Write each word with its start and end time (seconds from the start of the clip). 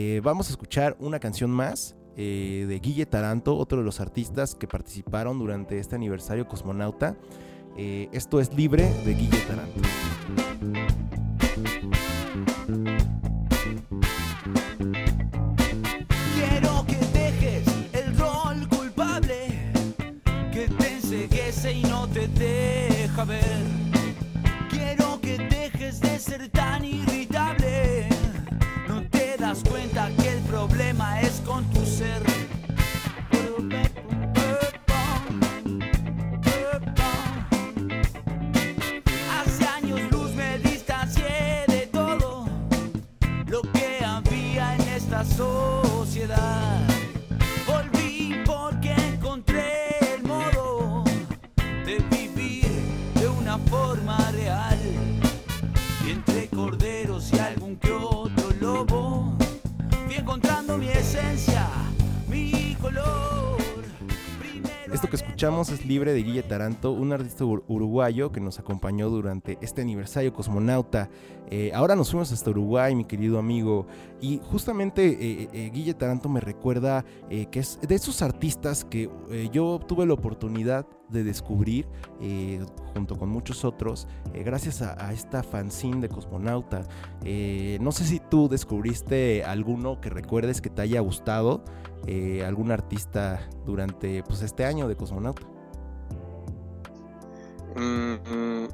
Eh, 0.00 0.20
vamos 0.22 0.46
a 0.46 0.50
escuchar 0.50 0.96
una 1.00 1.18
canción 1.18 1.50
más 1.50 1.96
eh, 2.16 2.66
de 2.68 2.78
Guille 2.78 3.04
Taranto, 3.04 3.56
otro 3.56 3.78
de 3.78 3.84
los 3.84 3.98
artistas 3.98 4.54
que 4.54 4.68
participaron 4.68 5.40
durante 5.40 5.80
este 5.80 5.96
aniversario 5.96 6.46
Cosmonauta. 6.46 7.16
Eh, 7.76 8.08
esto 8.12 8.38
es 8.38 8.54
Libre 8.54 8.88
de 9.04 9.14
Guille 9.14 9.40
Taranto. 9.48 11.17
go. 57.80 58.17
Esto 64.98 65.10
que 65.10 65.14
escuchamos 65.14 65.68
es 65.70 65.86
Libre 65.86 66.12
de 66.12 66.24
Guille 66.24 66.42
Taranto, 66.42 66.90
un 66.90 67.12
artista 67.12 67.44
ur- 67.44 67.62
uruguayo 67.68 68.32
que 68.32 68.40
nos 68.40 68.58
acompañó 68.58 69.08
durante 69.08 69.56
este 69.60 69.80
aniversario 69.80 70.32
cosmonauta. 70.32 71.08
Eh, 71.50 71.70
ahora 71.72 71.94
nos 71.94 72.10
fuimos 72.10 72.32
hasta 72.32 72.50
Uruguay, 72.50 72.96
mi 72.96 73.04
querido 73.04 73.38
amigo, 73.38 73.86
y 74.20 74.40
justamente 74.50 75.06
eh, 75.06 75.48
eh, 75.52 75.70
Guille 75.72 75.94
Taranto 75.94 76.28
me 76.28 76.40
recuerda 76.40 77.04
eh, 77.30 77.46
que 77.46 77.60
es 77.60 77.78
de 77.80 77.94
esos 77.94 78.22
artistas 78.22 78.84
que 78.84 79.08
eh, 79.30 79.48
yo 79.52 79.78
tuve 79.86 80.04
la 80.04 80.14
oportunidad 80.14 80.84
de 81.08 81.24
descubrir 81.24 81.86
eh, 82.20 82.60
junto 82.92 83.16
con 83.16 83.30
muchos 83.30 83.64
otros 83.64 84.06
eh, 84.34 84.42
gracias 84.42 84.82
a, 84.82 85.10
esta 85.12 85.42
fanzine 85.42 86.00
de 86.02 86.08
cosmonauta. 86.10 86.82
Eh, 87.24 87.78
no 87.80 87.92
sé 87.92 88.04
si 88.04 88.18
tú 88.20 88.48
descubriste 88.48 89.42
alguno 89.44 90.00
que 90.02 90.10
recuerdes 90.10 90.60
que 90.60 90.68
te 90.68 90.82
haya 90.82 91.00
gustado 91.00 91.62
eh, 92.06 92.44
algún 92.44 92.70
artista 92.70 93.40
durante 93.66 94.22
pues, 94.22 94.42
este 94.42 94.64
año 94.64 94.88
de 94.88 94.96
Cosmonauta. 94.96 95.46
Mm, 97.76 98.14
mm, 98.14 98.68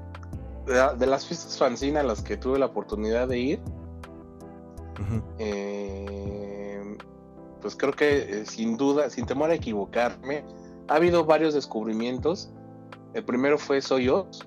de, 0.66 0.74
la- 0.74 0.94
de 0.94 1.06
las 1.06 1.26
fiestas 1.26 1.58
fanzine 1.58 1.98
a 1.98 2.02
las 2.02 2.22
que 2.22 2.36
tuve 2.36 2.58
la 2.58 2.66
oportunidad 2.66 3.28
de 3.28 3.38
ir, 3.38 3.60
eh, 5.38 6.96
pues 7.60 7.76
creo 7.76 7.92
que 7.92 8.40
eh, 8.42 8.46
sin 8.46 8.76
duda, 8.76 9.10
sin 9.10 9.26
temor 9.26 9.50
a 9.50 9.54
equivocarme, 9.54 10.44
ha 10.88 10.94
habido 10.96 11.24
varios 11.24 11.54
descubrimientos. 11.54 12.50
El 13.14 13.24
primero 13.24 13.58
fue 13.58 13.80
Soyos, 13.80 14.46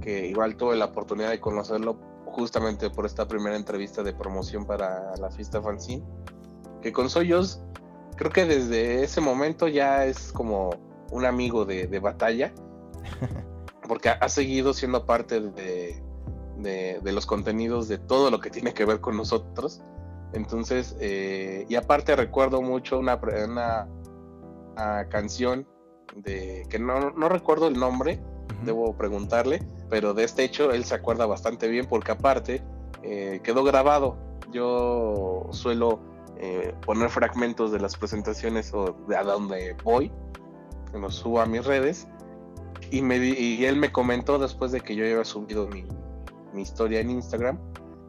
que 0.00 0.26
igual 0.28 0.56
tuve 0.56 0.76
la 0.76 0.86
oportunidad 0.86 1.30
de 1.30 1.40
conocerlo 1.40 1.96
justamente 2.26 2.90
por 2.90 3.06
esta 3.06 3.26
primera 3.26 3.56
entrevista 3.56 4.02
de 4.02 4.12
promoción 4.12 4.64
para 4.64 5.16
la 5.16 5.30
fiesta 5.30 5.60
fanzine. 5.60 6.04
Que 6.82 6.92
con 6.92 7.10
Soyos, 7.10 7.60
creo 8.16 8.30
que 8.30 8.44
desde 8.44 9.02
ese 9.04 9.20
momento 9.20 9.68
ya 9.68 10.04
es 10.06 10.32
como 10.32 10.70
un 11.10 11.24
amigo 11.24 11.64
de, 11.64 11.86
de 11.86 11.98
batalla, 11.98 12.52
porque 13.88 14.08
ha, 14.08 14.12
ha 14.12 14.28
seguido 14.28 14.72
siendo 14.72 15.04
parte 15.06 15.40
de, 15.40 16.02
de- 16.58 17.00
de 17.02 17.12
los 17.12 17.26
contenidos 17.26 17.88
de 17.88 17.98
todo 17.98 18.30
lo 18.30 18.40
que 18.40 18.50
tiene 18.50 18.72
que 18.74 18.84
ver 18.84 19.00
con 19.00 19.16
nosotros. 19.16 19.82
Entonces, 20.32 20.96
eh, 21.00 21.66
y 21.68 21.74
aparte 21.74 22.14
recuerdo 22.14 22.62
mucho 22.62 22.98
una, 22.98 23.16
una- 23.44 23.88
una 24.72 25.08
canción 25.08 25.66
de 26.14 26.66
que 26.68 26.78
no, 26.78 27.10
no 27.10 27.28
recuerdo 27.28 27.66
el 27.68 27.78
nombre, 27.78 28.20
debo 28.64 28.96
preguntarle, 28.96 29.62
pero 29.88 30.14
de 30.14 30.24
este 30.24 30.44
hecho 30.44 30.70
él 30.72 30.84
se 30.84 30.94
acuerda 30.94 31.26
bastante 31.26 31.68
bien 31.68 31.86
porque 31.86 32.12
aparte 32.12 32.62
eh, 33.02 33.40
quedó 33.42 33.64
grabado. 33.64 34.16
Yo 34.52 35.46
suelo 35.50 36.00
eh, 36.42 36.72
poner 36.86 37.10
fragmentos 37.10 37.70
de 37.70 37.78
las 37.78 37.96
presentaciones 37.96 38.72
o 38.72 38.96
de 39.06 39.14
a 39.14 39.22
donde 39.22 39.76
voy, 39.84 40.10
los 40.94 41.16
subo 41.16 41.42
a 41.42 41.44
mis 41.44 41.66
redes 41.66 42.08
y, 42.90 43.02
me, 43.02 43.18
y 43.18 43.62
él 43.66 43.76
me 43.76 43.92
comentó 43.92 44.38
después 44.38 44.72
de 44.72 44.80
que 44.80 44.96
yo 44.96 45.04
había 45.04 45.22
subido 45.22 45.68
mi, 45.68 45.84
mi 46.54 46.62
historia 46.62 47.00
en 47.00 47.10
Instagram, 47.10 47.58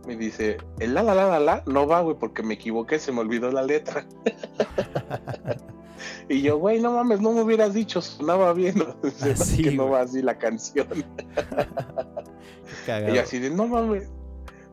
me 0.08 0.16
dice, 0.16 0.60
el 0.80 0.94
la 0.94 1.04
la 1.04 1.14
la 1.14 1.28
la 1.28 1.40
la 1.42 1.64
no 1.66 1.86
va, 1.86 2.00
güey, 2.00 2.16
porque 2.18 2.42
me 2.42 2.54
equivoqué, 2.54 3.00
se 3.00 3.12
me 3.12 3.20
olvidó 3.20 3.52
la 3.52 3.64
letra. 3.64 4.06
y 6.30 6.42
yo, 6.42 6.58
güey, 6.58 6.80
no 6.80 6.94
mames, 6.94 7.20
no 7.20 7.34
me 7.34 7.42
hubieras 7.42 7.74
dicho, 7.74 8.02
sonaba 8.02 8.54
bien. 8.54 8.82
Así, 9.04 9.64
que 9.64 9.72
no 9.72 9.90
va 9.90 10.02
así 10.02 10.22
la 10.22 10.38
canción. 10.38 10.88
Y 12.88 13.14
yo 13.14 13.22
así 13.22 13.38
de, 13.38 13.50
no 13.50 13.68
mames. 13.68 14.10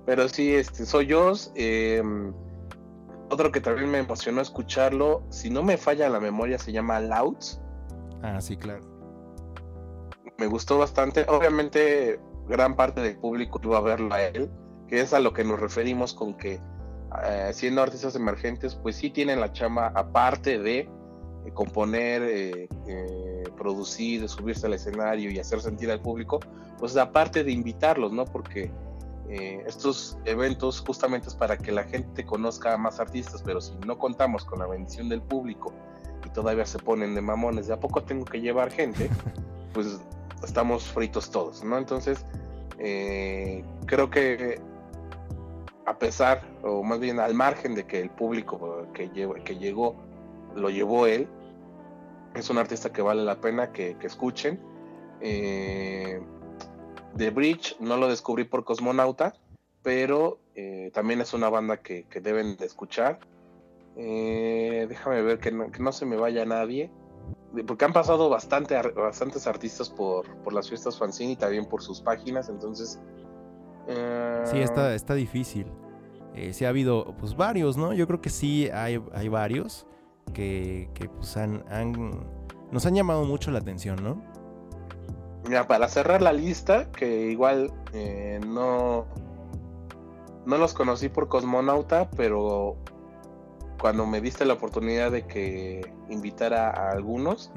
Pero 0.07 0.29
sí, 0.29 0.55
este, 0.55 0.87
soy 0.87 1.07
yo. 1.07 1.33
eh, 1.57 2.01
otro 3.31 3.53
que 3.53 3.61
también 3.61 3.91
me 3.91 3.99
emocionó 3.99 4.41
escucharlo, 4.41 5.23
si 5.31 5.51
no 5.51 5.63
me 5.63 5.77
falla 5.77 6.09
la 6.09 6.21
memoria, 6.21 6.59
se 6.59 6.73
llama 6.73 7.01
Louds. 7.01 7.61
Ah, 8.23 8.41
sí, 8.41 8.57
claro. 8.57 8.85
Me 10.39 10.47
gustó 10.47 10.79
bastante. 10.79 11.25
Obviamente, 11.29 12.21
gran 12.49 12.77
parte 12.77 13.01
del 13.01 13.19
público 13.19 13.61
iba 13.63 13.79
a 13.79 13.83
verlo 13.83 14.15
a 14.15 14.23
él, 14.23 14.51
que 14.89 15.01
es 15.01 15.13
a 15.13 15.21
lo 15.21 15.33
que 15.33 15.45
nos 15.45 15.61
referimos 15.61 16.15
con 16.15 16.35
que 16.35 16.61
eh, 17.25 17.51
siendo 17.53 17.83
artistas 17.83 18.15
emergentes, 18.15 18.75
pues 18.75 18.97
sí 18.97 19.11
tienen 19.11 19.41
la 19.41 19.53
chama 19.53 19.93
aparte 19.95 20.59
de 20.59 20.89
eh, 21.49 21.53
componer, 21.53 22.23
eh, 22.23 22.69
eh, 22.87 23.45
producir, 23.57 24.29
subirse 24.29 24.67
al 24.67 24.75
escenario 24.75 25.31
y 25.31 25.39
hacer 25.39 25.61
sentir 25.61 25.91
al 25.91 26.01
público, 26.01 26.41
pues 26.79 26.97
aparte 26.97 27.45
de 27.45 27.53
invitarlos, 27.53 28.13
¿no? 28.13 28.25
Porque 28.25 28.71
eh, 29.29 29.63
estos 29.67 30.19
eventos 30.25 30.81
justamente 30.87 31.29
es 31.29 31.35
para 31.35 31.57
que 31.57 31.71
la 31.73 31.85
gente 31.85 32.25
conozca 32.25 32.75
a 32.75 32.79
más 32.79 32.99
artistas, 33.01 33.43
pero 33.45 33.61
si 33.61 33.75
no 33.87 33.99
contamos 33.99 34.45
con 34.45 34.59
la 34.59 34.67
bendición 34.67 35.09
del 35.09 35.21
público 35.23 35.73
y 36.25 36.31
todavía 36.31 36.65
se 36.67 36.79
ponen 36.79 37.15
de 37.15 37.21
mamones, 37.21 37.67
de 37.67 37.75
a 37.75 37.81
poco 37.81 38.03
tengo 38.03 38.25
que 38.25 38.41
llevar 38.41 38.71
gente, 38.71 39.09
pues 39.75 40.01
estamos 40.43 40.85
fritos 40.85 41.31
todos, 41.31 41.63
¿no? 41.65 41.77
Entonces, 41.79 42.25
eh, 42.79 43.65
creo 43.87 44.09
que 44.11 44.61
a 45.85 45.99
pesar, 45.99 46.43
o 46.63 46.83
más 46.83 47.01
bien 47.01 47.19
al 47.19 47.35
margen 47.35 47.75
de 47.75 47.85
que 47.87 48.01
el 48.01 48.11
público 48.11 48.87
que, 48.93 49.11
llevo- 49.11 49.43
que 49.43 49.57
llegó 49.57 49.97
lo 50.55 50.69
llevó 50.71 51.07
él, 51.07 51.27
es 52.35 52.51
un 52.51 52.59
artista 52.59 52.93
que 52.93 53.01
vale 53.03 53.23
la 53.25 53.41
pena 53.41 53.73
que, 53.73 53.97
que 53.97 54.07
escuchen. 54.07 54.61
Eh, 55.21 56.21
The 57.17 57.31
Bridge 57.31 57.77
no 57.81 57.97
lo 57.97 58.09
descubrí 58.09 58.45
por 58.45 58.65
Cosmonauta, 58.65 59.35
pero 59.83 60.39
eh, 60.55 60.91
también 60.93 61.21
es 61.21 61.33
una 61.35 61.49
banda 61.49 61.79
que, 61.79 62.07
deben 62.23 62.57
de 62.57 62.67
escuchar. 62.67 63.19
Eh, 63.97 64.87
déjame 64.89 65.23
ver 65.23 65.39
que 65.39 65.51
no, 65.51 65.71
que 65.73 65.83
no 65.83 65.91
se 65.93 66.07
me 66.07 66.17
vaya 66.17 66.45
nadie, 66.45 66.91
porque 67.67 67.85
han 67.85 67.93
pasado 67.93 68.29
bastante, 68.29 68.81
bastantes 68.93 69.47
artistas 69.47 69.91
por, 69.91 70.27
por 70.45 70.53
las 70.53 70.69
fiestas 70.69 70.99
fanzine 70.99 71.33
y 71.33 71.37
también 71.37 71.67
por 71.67 71.83
sus 71.83 72.01
páginas, 72.01 72.49
entonces... 72.49 73.01
eh, 73.89 74.43
Sí, 74.45 74.59
está, 74.61 74.95
está 74.95 75.15
difícil. 75.15 75.67
Eh, 76.35 76.53
sí 76.53 76.65
ha 76.65 76.69
habido, 76.69 77.15
pues, 77.19 77.37
varios, 77.37 77.77
¿no? 77.77 77.93
Yo 77.93 78.07
creo 78.07 78.21
que 78.21 78.31
sí 78.31 78.69
hay, 78.73 79.03
hay 79.13 79.29
varios 79.29 79.87
que, 80.33 80.89
que, 80.95 81.09
pues, 81.09 81.37
han, 81.37 81.65
han- 81.69 82.25
nos 82.71 82.85
han 82.87 82.95
llamado 82.95 83.25
mucho 83.25 83.51
la 83.51 83.59
atención, 83.59 84.05
¿no? 84.05 84.23
Mira, 85.49 85.67
para 85.67 85.89
cerrar 85.89 86.21
la 86.21 86.35
lista, 86.35 86.93
que 86.93 87.31
igual 87.31 87.73
eh, 87.95 88.39
no, 88.47 89.07
no 90.45 90.59
los 90.59 90.75
conocí 90.75 91.09
por 91.09 91.29
Cosmonauta, 91.29 92.11
pero 92.11 92.77
cuando 93.81 94.05
me 94.07 94.21
diste 94.21 94.45
la 94.45 94.53
oportunidad 94.53 95.11
de 95.11 95.27
que 95.27 95.91
invitara 96.11 96.69
a 96.69 96.91
algunos, 96.91 97.51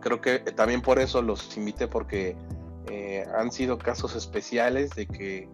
creo 0.00 0.20
que 0.20 0.40
también 0.40 0.82
por 0.82 0.98
eso 0.98 1.22
los 1.22 1.56
invité, 1.56 1.88
porque 1.88 2.36
eh, 2.90 3.24
han 3.38 3.52
sido 3.52 3.78
casos 3.78 4.14
especiales 4.14 4.90
de 4.90 5.06
que, 5.06 5.48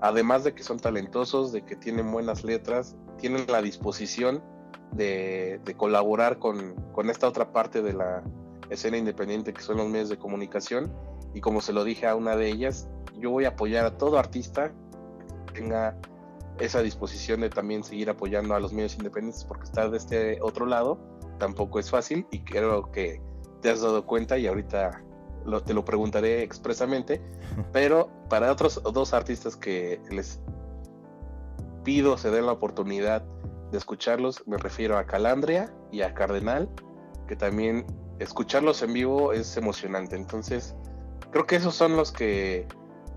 además 0.00 0.42
de 0.42 0.52
que 0.52 0.64
son 0.64 0.80
talentosos, 0.80 1.52
de 1.52 1.62
que 1.62 1.76
tienen 1.76 2.10
buenas 2.10 2.42
letras, 2.42 2.96
tienen 3.18 3.44
la 3.46 3.62
disposición 3.62 4.42
de, 4.90 5.60
de 5.64 5.76
colaborar 5.76 6.40
con, 6.40 6.74
con 6.92 7.08
esta 7.08 7.28
otra 7.28 7.52
parte 7.52 7.82
de 7.82 7.92
la 7.92 8.24
escena 8.70 8.96
independiente 8.96 9.52
que 9.52 9.62
son 9.62 9.76
los 9.76 9.88
medios 9.88 10.08
de 10.08 10.18
comunicación. 10.18 10.92
Y 11.34 11.40
como 11.40 11.60
se 11.60 11.72
lo 11.72 11.84
dije 11.84 12.06
a 12.06 12.14
una 12.14 12.36
de 12.36 12.48
ellas, 12.48 12.88
yo 13.18 13.30
voy 13.30 13.44
a 13.44 13.50
apoyar 13.50 13.84
a 13.84 13.98
todo 13.98 14.18
artista 14.18 14.72
que 15.46 15.52
tenga 15.60 15.96
esa 16.58 16.82
disposición 16.82 17.40
de 17.40 17.50
también 17.50 17.84
seguir 17.84 18.10
apoyando 18.10 18.54
a 18.54 18.60
los 18.60 18.72
medios 18.72 18.94
independientes 18.96 19.44
porque 19.44 19.64
estar 19.64 19.90
de 19.90 19.96
este 19.96 20.38
otro 20.42 20.66
lado 20.66 20.98
tampoco 21.38 21.78
es 21.78 21.90
fácil 21.90 22.26
y 22.30 22.40
creo 22.40 22.90
que 22.92 23.20
te 23.62 23.70
has 23.70 23.80
dado 23.80 24.06
cuenta 24.06 24.38
y 24.38 24.46
ahorita 24.46 25.02
te 25.64 25.74
lo 25.74 25.84
preguntaré 25.84 26.42
expresamente, 26.42 27.20
pero 27.72 28.10
para 28.28 28.52
otros 28.52 28.82
dos 28.82 29.14
artistas 29.14 29.56
que 29.56 30.00
les 30.10 30.40
pido 31.82 32.18
se 32.18 32.30
den 32.30 32.46
la 32.46 32.52
oportunidad 32.52 33.24
de 33.72 33.78
escucharlos, 33.78 34.46
me 34.46 34.58
refiero 34.58 34.98
a 34.98 35.06
Calandria 35.06 35.72
y 35.90 36.02
a 36.02 36.12
Cardenal, 36.12 36.68
que 37.26 37.36
también 37.36 37.86
escucharlos 38.20 38.82
en 38.82 38.92
vivo 38.92 39.32
es 39.32 39.56
emocionante. 39.56 40.14
Entonces, 40.14 40.76
creo 41.32 41.46
que 41.46 41.56
esos 41.56 41.74
son 41.74 41.96
los 41.96 42.12
que 42.12 42.68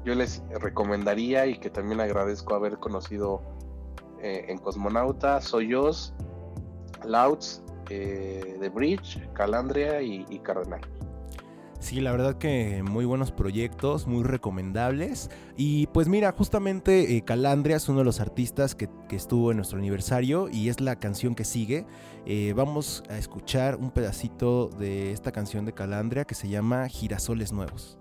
yo 0.04 0.16
les 0.16 0.42
recomendaría 0.60 1.46
y 1.46 1.60
que 1.60 1.70
también 1.70 2.02
agradezco 2.02 2.56
haber 2.56 2.80
conocido 2.80 3.42
eh, 4.22 4.46
en 4.48 4.58
Cosmonauta, 4.58 5.40
Soyos, 5.42 6.14
Louds, 7.06 7.62
eh, 7.90 8.58
The 8.60 8.70
Bridge, 8.70 9.22
Calandria 9.34 10.02
y, 10.02 10.40
Cardenal. 10.40 10.82
Sí, 11.84 12.00
la 12.00 12.14
verdad 12.14 12.38
que 12.38 12.82
muy 12.82 13.04
buenos 13.04 13.34
proyectos, 13.34 14.08
muy 14.08 14.24
recomendables. 14.24 15.30
Y 15.58 15.88
pues 15.88 16.08
mira, 16.08 16.32
justamente 16.32 17.18
eh, 17.18 17.24
Calandria 17.24 17.76
es 17.76 17.90
uno 17.90 18.00
de 18.00 18.06
los 18.06 18.22
artistas 18.22 18.74
que, 18.74 18.88
estuvo 19.12 19.52
en 19.52 19.58
nuestro 19.58 19.78
aniversario 19.78 20.48
y 20.50 20.70
es 20.70 20.80
la 20.80 20.96
canción 20.96 21.36
que 21.36 21.44
sigue. 21.44 21.86
vamos 22.56 23.04
a 23.10 23.18
escuchar 23.18 23.76
un 23.76 23.92
pedacito 23.92 24.70
de 24.70 25.12
esta 25.12 25.34
canción 25.34 25.66
de 25.66 25.74
Calandria 25.74 26.24
que 26.24 26.36
se 26.36 26.48
llama 26.48 26.88
Girasoles 26.88 27.52
Nuevos. 27.52 28.00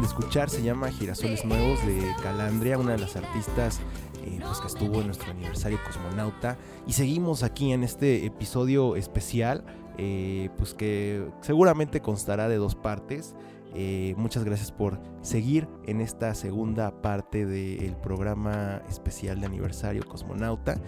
De 0.00 0.06
escuchar 0.06 0.48
se 0.48 0.62
llama 0.62 0.92
Girasoles 0.92 1.44
Nuevos 1.44 1.84
de 1.84 2.14
Calandria, 2.22 2.78
una 2.78 2.92
de 2.92 2.98
las 2.98 3.16
artistas 3.16 3.80
eh, 4.24 4.38
pues, 4.40 4.60
que 4.60 4.66
estuvo 4.68 5.00
en 5.00 5.06
nuestro 5.06 5.30
aniversario 5.30 5.78
cosmonauta. 5.84 6.56
Y 6.86 6.92
seguimos 6.92 7.42
aquí 7.42 7.72
en 7.72 7.82
este 7.82 8.24
episodio 8.24 8.94
especial, 8.94 9.64
eh, 9.96 10.50
pues 10.56 10.74
que 10.74 11.26
seguramente 11.40 12.00
constará 12.00 12.48
de 12.48 12.56
dos 12.56 12.76
partes. 12.76 13.34
Eh, 13.74 14.14
muchas 14.16 14.44
gracias 14.44 14.70
por 14.70 15.00
seguir 15.20 15.68
en 15.86 16.00
esta 16.00 16.34
segunda 16.34 17.02
parte 17.02 17.44
del 17.44 17.96
programa 17.96 18.82
especial 18.88 19.40
de 19.40 19.46
aniversario 19.46 20.04
cosmonauta. 20.06 20.80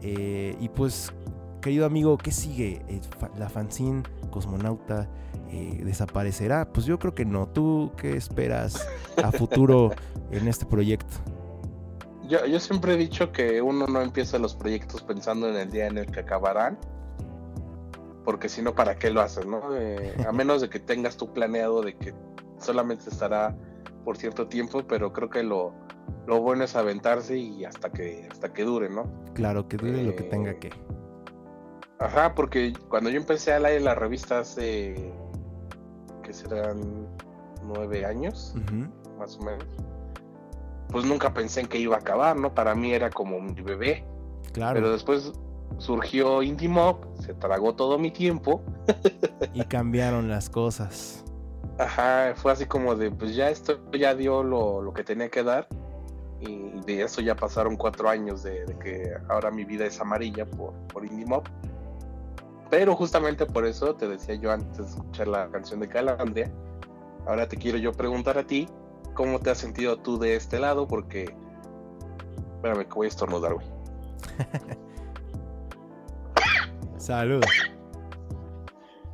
y 0.00 0.68
pues, 0.70 1.12
querido 1.64 1.86
amigo, 1.86 2.18
¿qué 2.18 2.30
sigue? 2.30 2.82
la 3.38 3.48
fanzine 3.48 4.02
cosmonauta 4.30 5.08
eh, 5.50 5.80
desaparecerá. 5.82 6.70
Pues 6.70 6.84
yo 6.84 6.98
creo 6.98 7.14
que 7.14 7.24
no. 7.24 7.48
¿Tú 7.48 7.90
qué 7.96 8.18
esperas 8.18 8.86
a 9.16 9.32
futuro 9.32 9.90
en 10.30 10.46
este 10.46 10.66
proyecto? 10.66 11.16
Yo, 12.28 12.44
yo 12.44 12.60
siempre 12.60 12.92
he 12.92 12.96
dicho 12.98 13.32
que 13.32 13.62
uno 13.62 13.86
no 13.86 14.02
empieza 14.02 14.38
los 14.38 14.54
proyectos 14.54 15.02
pensando 15.02 15.48
en 15.48 15.56
el 15.56 15.70
día 15.70 15.86
en 15.86 15.96
el 15.96 16.06
que 16.06 16.20
acabarán, 16.20 16.78
porque 18.26 18.50
si 18.50 18.60
no, 18.60 18.74
¿para 18.74 18.96
qué 18.98 19.08
lo 19.08 19.22
haces? 19.22 19.46
No? 19.46 19.74
Eh, 19.74 20.14
a 20.28 20.32
menos 20.32 20.60
de 20.60 20.68
que 20.68 20.80
tengas 20.80 21.16
tú 21.16 21.32
planeado 21.32 21.80
de 21.80 21.96
que 21.96 22.12
solamente 22.58 23.08
estará 23.08 23.56
por 24.04 24.18
cierto 24.18 24.48
tiempo, 24.48 24.82
pero 24.86 25.14
creo 25.14 25.30
que 25.30 25.42
lo, 25.42 25.72
lo 26.26 26.42
bueno 26.42 26.64
es 26.64 26.76
aventarse 26.76 27.38
y 27.38 27.64
hasta 27.64 27.90
que 27.90 28.28
hasta 28.30 28.52
que 28.52 28.64
dure, 28.64 28.90
¿no? 28.90 29.10
Claro, 29.32 29.66
que 29.66 29.78
dure 29.78 30.02
lo 30.02 30.14
que 30.14 30.24
tenga 30.24 30.50
eh, 30.50 30.58
que. 30.58 30.70
Ajá, 31.98 32.34
porque 32.34 32.72
cuando 32.88 33.10
yo 33.10 33.18
empecé 33.18 33.52
a 33.52 33.60
leer 33.60 33.82
la 33.82 33.94
revista 33.94 34.40
hace 34.40 35.12
que 36.22 36.32
serán 36.32 37.06
nueve 37.62 38.04
años, 38.04 38.54
más 39.18 39.36
o 39.36 39.42
menos, 39.42 39.64
pues 40.88 41.04
nunca 41.04 41.32
pensé 41.32 41.60
en 41.60 41.66
que 41.66 41.78
iba 41.78 41.96
a 41.96 41.98
acabar, 42.00 42.36
¿no? 42.36 42.54
Para 42.54 42.74
mí 42.74 42.92
era 42.92 43.10
como 43.10 43.40
mi 43.40 43.60
bebé. 43.60 44.04
Claro. 44.52 44.74
Pero 44.74 44.92
después 44.92 45.32
surgió 45.78 46.42
Indie 46.42 46.68
Mob, 46.68 47.06
se 47.20 47.34
tragó 47.34 47.74
todo 47.74 47.98
mi 47.98 48.10
tiempo. 48.10 48.62
y 49.54 49.64
cambiaron 49.64 50.28
las 50.28 50.48
cosas. 50.48 51.24
Ajá, 51.78 52.34
fue 52.36 52.52
así 52.52 52.66
como 52.66 52.94
de, 52.94 53.10
pues 53.10 53.34
ya 53.34 53.50
esto 53.50 53.80
ya 53.92 54.14
dio 54.14 54.42
lo, 54.42 54.92
que 54.94 55.02
tenía 55.02 55.28
que 55.28 55.42
dar. 55.42 55.66
Y 56.40 56.80
de 56.86 57.02
eso 57.02 57.20
ya 57.20 57.34
pasaron 57.34 57.76
cuatro 57.76 58.08
años 58.08 58.42
de, 58.42 58.64
que 58.82 59.14
ahora 59.28 59.50
mi 59.50 59.64
vida 59.64 59.86
es 59.86 60.00
amarilla 60.00 60.44
por, 60.46 60.74
por 60.88 61.04
Indie 61.04 61.26
Mob. 61.26 61.44
Pero 62.70 62.96
justamente 62.96 63.46
por 63.46 63.66
eso 63.66 63.94
te 63.94 64.08
decía 64.08 64.34
yo 64.36 64.50
antes 64.50 64.78
de 64.78 64.84
escuchar 64.84 65.28
la 65.28 65.48
canción 65.48 65.80
de 65.80 65.88
Calandria. 65.88 66.50
Ahora 67.26 67.48
te 67.48 67.56
quiero 67.56 67.78
yo 67.78 67.92
preguntar 67.92 68.38
a 68.38 68.46
ti, 68.46 68.68
¿cómo 69.14 69.38
te 69.38 69.50
has 69.50 69.58
sentido 69.58 69.98
tú 69.98 70.18
de 70.18 70.36
este 70.36 70.58
lado? 70.58 70.86
Porque. 70.86 71.34
Espérame, 72.56 72.86
que 72.86 72.94
voy 72.94 73.06
a 73.06 73.08
estornudar, 73.08 73.54
güey. 73.54 73.66
Salud. 76.98 77.42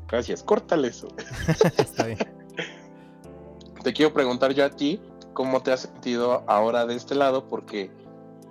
Gracias, 0.09 0.43
córtale 0.43 0.89
eso. 0.89 1.09
Está 1.79 2.07
bien. 2.07 2.19
Te 3.83 3.93
quiero 3.93 4.13
preguntar 4.13 4.53
yo 4.53 4.65
a 4.65 4.71
ti, 4.71 5.01
¿cómo 5.33 5.63
te 5.63 5.73
has 5.73 5.81
sentido 5.81 6.45
ahora 6.47 6.85
de 6.85 6.97
este 6.97 7.15
lado? 7.15 7.49
Porque 7.49 7.91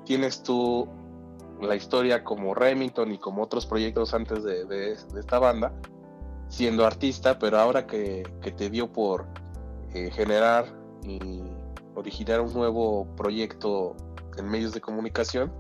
tienes 0.04 0.42
tú 0.42 0.88
la 1.62 1.76
historia 1.76 2.24
como 2.24 2.54
Remington 2.54 3.12
y 3.12 3.18
como 3.18 3.44
otros 3.44 3.66
proyectos 3.66 4.14
antes 4.14 4.44
de, 4.44 4.92
esta 4.92 5.40
banda, 5.40 5.74
siendo 6.48 6.86
artista, 6.86 7.38
pero 7.40 7.60
ahora 7.60 7.86
que, 7.86 8.24
te 8.58 8.70
dio 8.70 8.92
por 8.92 9.26
eh, 9.94 10.10
generar 10.12 10.66
y 11.04 11.44
originar 11.96 12.42
un 12.42 12.54
nuevo 12.54 13.08
proyecto 13.16 13.96
en 14.38 14.48
medios 14.48 14.74
de 14.74 14.82
comunicación, 14.82 15.52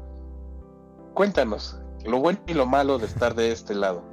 cuéntanos 1.13 1.79
lo 2.05 2.19
bueno 2.19 2.39
y 2.47 2.53
lo 2.53 2.65
malo 2.65 2.97
de 2.97 3.05
estar 3.05 3.35
de 3.35 3.51
este 3.51 3.75
lado. 3.75 4.03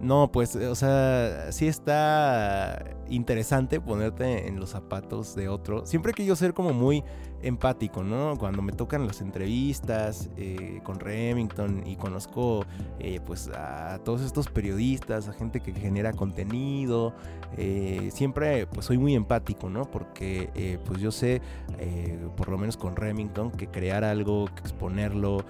No, 0.00 0.30
pues, 0.30 0.56
o 0.56 0.74
sea, 0.74 1.50
sí 1.50 1.66
está 1.66 2.84
interesante 3.08 3.80
ponerte 3.80 4.48
en 4.48 4.58
los 4.58 4.70
zapatos 4.70 5.34
de 5.34 5.48
otro. 5.48 5.86
Siempre 5.86 6.12
he 6.16 6.36
ser 6.36 6.52
como 6.52 6.72
muy 6.72 7.04
empático, 7.44 8.02
¿no? 8.02 8.36
Cuando 8.38 8.62
me 8.62 8.72
tocan 8.72 9.06
las 9.06 9.20
entrevistas 9.20 10.30
eh, 10.36 10.80
con 10.82 10.98
Remington 10.98 11.82
y 11.86 11.96
conozco 11.96 12.64
eh, 12.98 13.20
pues 13.24 13.48
a 13.54 13.98
todos 14.02 14.22
estos 14.22 14.48
periodistas, 14.48 15.28
a 15.28 15.32
gente 15.34 15.60
que 15.60 15.72
genera 15.72 16.12
contenido, 16.14 17.14
eh, 17.56 18.08
siempre 18.12 18.66
pues 18.66 18.86
soy 18.86 18.96
muy 18.96 19.14
empático, 19.14 19.68
¿no? 19.68 19.84
Porque 19.90 20.80
pues 20.84 21.00
yo 21.00 21.10
sé, 21.10 21.42
por 22.36 22.48
lo 22.48 22.58
menos 22.58 22.76
con 22.76 22.96
Remington, 22.96 23.50
que 23.50 23.68
crear 23.68 24.04
algo, 24.04 24.46
que 24.46 24.60
exponerlo, 24.60 25.44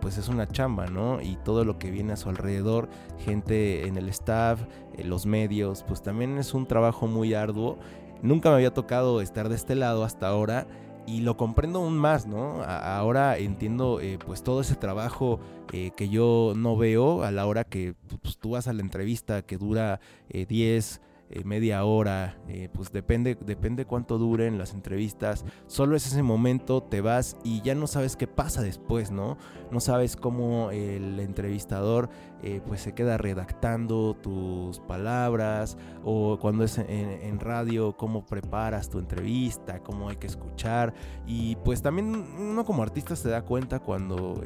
pues 0.00 0.18
es 0.18 0.28
una 0.28 0.48
chamba, 0.48 0.86
¿no? 0.86 1.20
Y 1.20 1.36
todo 1.44 1.64
lo 1.64 1.78
que 1.78 1.90
viene 1.90 2.14
a 2.14 2.16
su 2.16 2.30
alrededor, 2.30 2.88
gente 3.18 3.86
en 3.86 3.98
el 3.98 4.08
staff, 4.08 4.62
los 5.02 5.26
medios, 5.26 5.84
pues 5.86 6.02
también 6.02 6.38
es 6.38 6.54
un 6.54 6.66
trabajo 6.66 7.06
muy 7.06 7.34
arduo. 7.34 7.78
Nunca 8.22 8.48
me 8.48 8.56
había 8.56 8.72
tocado 8.72 9.20
estar 9.20 9.48
de 9.48 9.56
este 9.56 9.74
lado 9.74 10.02
hasta 10.02 10.28
ahora 10.28 10.66
y 11.06 11.20
lo 11.20 11.36
comprendo 11.36 11.80
aún 11.80 11.96
más, 11.96 12.26
¿no? 12.26 12.62
ahora 12.62 13.36
entiendo 13.38 14.00
eh, 14.00 14.18
pues 14.24 14.42
todo 14.42 14.60
ese 14.60 14.74
trabajo 14.74 15.40
eh, 15.72 15.90
que 15.96 16.08
yo 16.08 16.54
no 16.56 16.76
veo 16.76 17.24
a 17.24 17.30
la 17.30 17.46
hora 17.46 17.64
que 17.64 17.94
pues, 18.22 18.38
tú 18.38 18.50
vas 18.50 18.68
a 18.68 18.72
la 18.72 18.80
entrevista 18.80 19.42
que 19.42 19.56
dura 19.56 20.00
10, 20.30 21.00
eh, 21.30 21.44
media 21.44 21.84
hora, 21.84 22.36
pues 22.74 22.92
depende, 22.92 23.34
depende 23.34 23.86
cuánto 23.86 24.18
duren 24.18 24.58
las 24.58 24.72
entrevistas. 24.72 25.44
Solo 25.66 25.96
es 25.96 26.06
ese 26.06 26.22
momento, 26.22 26.82
te 26.82 27.00
vas 27.00 27.36
y 27.44 27.60
ya 27.62 27.74
no 27.74 27.86
sabes 27.86 28.16
qué 28.16 28.26
pasa 28.26 28.62
después, 28.62 29.10
¿no? 29.10 29.36
No 29.70 29.80
sabes 29.80 30.16
cómo 30.16 30.70
el 30.70 31.18
entrevistador 31.20 32.08
eh, 32.44 32.60
pues 32.66 32.82
se 32.82 32.92
queda 32.92 33.16
redactando 33.16 34.14
tus 34.14 34.78
palabras 34.80 35.76
o 36.04 36.38
cuando 36.38 36.64
es 36.64 36.78
en, 36.78 37.40
radio, 37.40 37.96
cómo 37.96 38.24
preparas 38.24 38.88
tu 38.88 38.98
entrevista, 38.98 39.80
cómo 39.80 40.08
hay 40.08 40.16
que 40.16 40.26
escuchar. 40.26 40.94
Y 41.26 41.56
pues 41.56 41.82
también 41.82 42.14
uno 42.38 42.64
como 42.64 42.82
artista 42.82 43.16
se 43.16 43.28
da 43.28 43.42
cuenta 43.42 43.80
cuando 43.80 44.40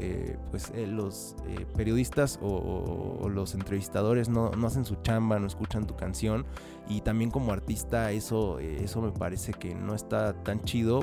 pues 0.50 0.73
los 0.75 1.37
periodistas 1.76 2.38
o, 2.43 3.28
los 3.28 3.55
entrevistadores 3.55 4.28
no, 4.28 4.50
no 4.50 4.67
hacen 4.67 4.85
su 4.85 4.97
chamba, 5.02 5.38
no 5.38 5.47
escuchan 5.47 5.87
tu 5.87 5.97
canción 5.97 6.47
y 6.88 7.02
también 7.02 7.31
como 7.31 7.52
artista 7.52 8.11
eso, 8.12 8.59
eh, 8.59 8.83
eso 8.83 9.02
me 9.02 9.12
parece 9.12 9.52
que 9.52 9.75
no 9.75 9.95
está 9.95 10.33
tan 10.43 10.62
chido. 10.62 11.02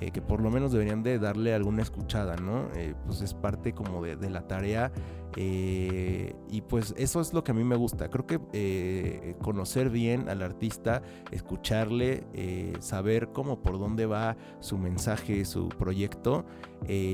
Eh, 0.00 0.12
que 0.12 0.22
por 0.22 0.40
lo 0.40 0.48
menos 0.48 0.70
deberían 0.70 1.02
de 1.02 1.18
darle 1.18 1.52
alguna 1.54 1.82
escuchada, 1.82 2.36
¿no? 2.36 2.68
Eh, 2.76 2.94
pues 3.04 3.20
es 3.20 3.34
parte 3.34 3.72
como 3.72 4.00
de 4.00 4.30
la 4.30 4.46
tarea 4.46 4.92
eh, 5.36 6.34
y 6.48 6.62
pues 6.62 6.94
eso 6.96 7.20
es 7.20 7.32
lo 7.32 7.44
que 7.44 7.52
a 7.52 7.54
mí 7.54 7.64
me 7.64 7.76
gusta. 7.76 8.08
Creo 8.08 8.26
que 8.26 8.40
eh, 8.52 9.36
conocer 9.42 9.90
bien 9.90 10.28
al 10.28 10.42
artista, 10.42 11.02
escucharle, 11.30 12.24
eh, 12.32 12.74
saber 12.80 13.28
cómo 13.32 13.60
por 13.60 13.78
dónde 13.78 14.06
va 14.06 14.36
su 14.60 14.78
mensaje, 14.78 15.44
su 15.44 15.68
proyecto. 15.68 16.44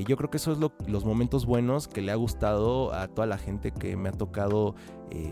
yo 0.07 0.15
creo 0.17 0.29
que 0.29 0.37
eso 0.37 0.51
es 0.51 0.59
los 0.87 1.05
momentos 1.05 1.45
buenos 1.45 1.87
que 1.87 2.01
le 2.01 2.11
ha 2.11 2.15
gustado 2.15 2.93
a 2.93 3.07
toda 3.07 3.27
la 3.27 3.37
gente 3.37 3.71
que 3.71 3.97
me 3.97 4.09
ha 4.09 4.11
tocado 4.11 4.75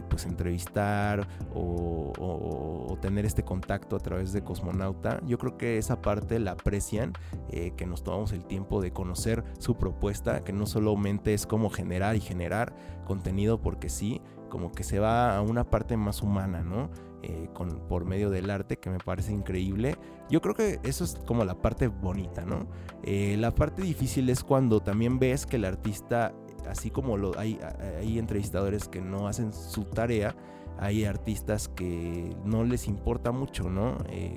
pues 0.07 0.25
entrevistar 0.25 1.27
o, 1.53 2.97
tener 3.01 3.25
este 3.25 3.43
contacto 3.43 3.97
a 3.97 3.99
través 3.99 4.31
de 4.31 4.43
Cosmonauta. 4.43 5.19
Yo 5.25 5.37
creo 5.37 5.57
que 5.57 5.77
esa 5.77 6.01
parte 6.01 6.39
la 6.39 6.51
aprecian, 6.51 7.11
que 7.49 7.85
nos 7.85 8.03
tomamos 8.03 8.31
el 8.31 8.45
tiempo 8.45 8.81
de 8.81 8.93
conocer 8.93 9.43
su 9.59 9.75
propuesta, 9.75 10.43
que 10.43 10.53
no 10.53 10.65
solamente 10.65 11.33
es 11.33 11.45
como 11.45 11.69
generar 11.69 12.15
y 12.15 12.21
generar, 12.21 12.72
contenido 13.05 13.61
porque 13.61 13.89
sí, 13.89 14.21
como 14.49 14.71
que 14.71 14.83
se 14.83 14.99
va 14.99 15.35
a 15.35 15.41
una 15.41 15.63
parte 15.63 15.97
más 15.97 16.21
humana, 16.21 16.61
¿no? 16.61 16.89
Eh, 17.21 17.47
con, 17.53 17.69
por 17.87 18.05
medio 18.05 18.29
del 18.29 18.49
arte, 18.49 18.77
que 18.77 18.89
me 18.89 18.97
parece 18.97 19.31
increíble. 19.31 19.95
Yo 20.29 20.41
creo 20.41 20.55
que 20.55 20.79
eso 20.83 21.03
es 21.03 21.15
como 21.25 21.45
la 21.45 21.55
parte 21.55 21.87
bonita, 21.87 22.45
¿no? 22.45 22.67
Eh, 23.03 23.37
la 23.39 23.55
parte 23.55 23.81
difícil 23.81 24.29
es 24.29 24.43
cuando 24.43 24.81
también 24.81 25.19
ves 25.19 25.45
que 25.45 25.55
el 25.55 25.65
artista, 25.65 26.33
así 26.67 26.89
como 26.89 27.17
lo, 27.17 27.37
hay, 27.39 27.59
hay 27.99 28.19
entrevistadores 28.19 28.89
que 28.89 29.01
no 29.01 29.27
hacen 29.27 29.53
su 29.53 29.85
tarea, 29.85 30.35
hay 30.77 31.05
artistas 31.05 31.69
que 31.69 32.35
no 32.43 32.63
les 32.63 32.87
importa 32.87 33.31
mucho, 33.31 33.69
¿no? 33.69 33.97
Eh, 34.09 34.35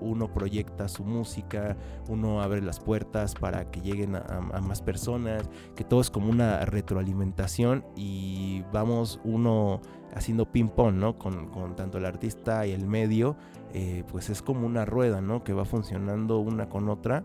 uno 0.00 0.32
proyecta 0.32 0.88
su 0.88 1.04
música, 1.04 1.76
uno 2.08 2.42
abre 2.42 2.62
las 2.62 2.80
puertas 2.80 3.34
para 3.34 3.70
que 3.70 3.80
lleguen 3.80 4.16
a, 4.16 4.60
más 4.60 4.82
personas, 4.82 5.48
que 5.74 5.84
todo 5.84 6.00
es 6.00 6.10
como 6.10 6.30
una 6.30 6.64
retroalimentación 6.64 7.84
y 7.96 8.62
vamos 8.72 9.20
uno 9.24 9.80
haciendo 10.14 10.50
ping-pong, 10.50 10.94
¿no? 10.94 11.18
Con, 11.18 11.76
tanto 11.76 11.98
el 11.98 12.06
artista 12.06 12.66
y 12.66 12.72
el 12.72 12.86
medio, 12.86 13.36
eh, 13.74 14.04
pues 14.10 14.30
es 14.30 14.42
como 14.42 14.66
una 14.66 14.84
rueda, 14.84 15.20
¿no? 15.20 15.44
Que 15.44 15.52
va 15.52 15.64
funcionando 15.64 16.38
una 16.38 16.68
con 16.68 16.88
otra, 16.88 17.22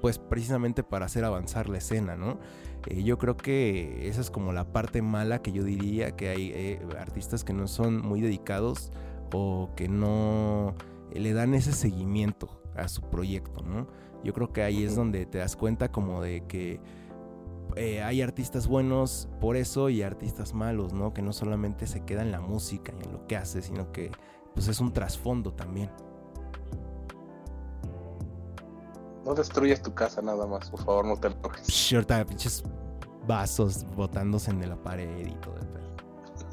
pues 0.00 0.18
precisamente 0.18 0.82
para 0.82 1.06
hacer 1.06 1.24
avanzar 1.24 1.68
la 1.68 1.78
escena, 1.78 2.16
¿no? 2.16 2.38
Eh, 2.86 3.02
yo 3.02 3.18
creo 3.18 3.36
que 3.36 4.08
esa 4.08 4.20
es 4.20 4.30
como 4.30 4.52
la 4.52 4.72
parte 4.72 5.02
mala 5.02 5.42
que 5.42 5.52
yo 5.52 5.64
diría 5.64 6.12
que 6.12 6.28
hay 6.28 6.52
eh, 6.54 6.86
artistas 6.98 7.44
que 7.44 7.52
no 7.52 7.66
son 7.66 8.00
muy 8.00 8.20
dedicados 8.20 8.92
o 9.32 9.70
que 9.76 9.88
no 9.88 10.74
le 11.18 11.32
dan 11.32 11.54
ese 11.54 11.72
seguimiento 11.72 12.62
a 12.74 12.88
su 12.88 13.02
proyecto, 13.02 13.62
¿no? 13.62 13.86
Yo 14.24 14.32
creo 14.32 14.52
que 14.52 14.62
ahí 14.62 14.84
es 14.84 14.96
donde 14.96 15.26
te 15.26 15.38
das 15.38 15.56
cuenta 15.56 15.90
como 15.90 16.22
de 16.22 16.46
que 16.46 16.80
eh, 17.76 18.02
hay 18.02 18.22
artistas 18.22 18.66
buenos 18.66 19.28
por 19.40 19.56
eso 19.56 19.88
y 19.88 20.02
artistas 20.02 20.54
malos, 20.54 20.92
¿no? 20.92 21.12
Que 21.12 21.22
no 21.22 21.32
solamente 21.32 21.86
se 21.86 22.04
queda 22.04 22.22
en 22.22 22.32
la 22.32 22.40
música 22.40 22.92
y 23.00 23.06
en 23.06 23.12
lo 23.12 23.26
que 23.26 23.36
hace, 23.36 23.62
sino 23.62 23.92
que 23.92 24.10
pues 24.54 24.68
es 24.68 24.80
un 24.80 24.92
trasfondo 24.92 25.52
también. 25.52 25.90
No 29.24 29.34
destruyas 29.34 29.82
tu 29.82 29.92
casa 29.92 30.22
nada 30.22 30.46
más, 30.46 30.70
por 30.70 30.84
favor, 30.84 31.04
no 31.04 31.16
te 31.16 31.28
enojes. 31.28 31.66
Psh, 31.66 31.94
ahorita 31.94 32.24
pinches 32.24 32.62
vasos 33.26 33.84
botándose 33.94 34.50
en 34.50 34.68
la 34.68 34.76
pared 34.76 35.26
y 35.26 35.34
todo 35.34 35.56
el 35.56 35.66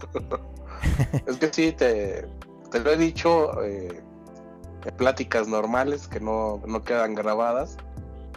Es 1.28 1.38
que 1.38 1.54
sí, 1.54 1.72
te, 1.72 2.28
te 2.72 2.80
lo 2.80 2.92
he 2.92 2.98
dicho, 2.98 3.64
eh, 3.64 4.04
pláticas 4.92 5.48
normales 5.48 6.08
que 6.08 6.20
no, 6.20 6.62
quedan 6.86 7.16
grabadas. 7.16 7.78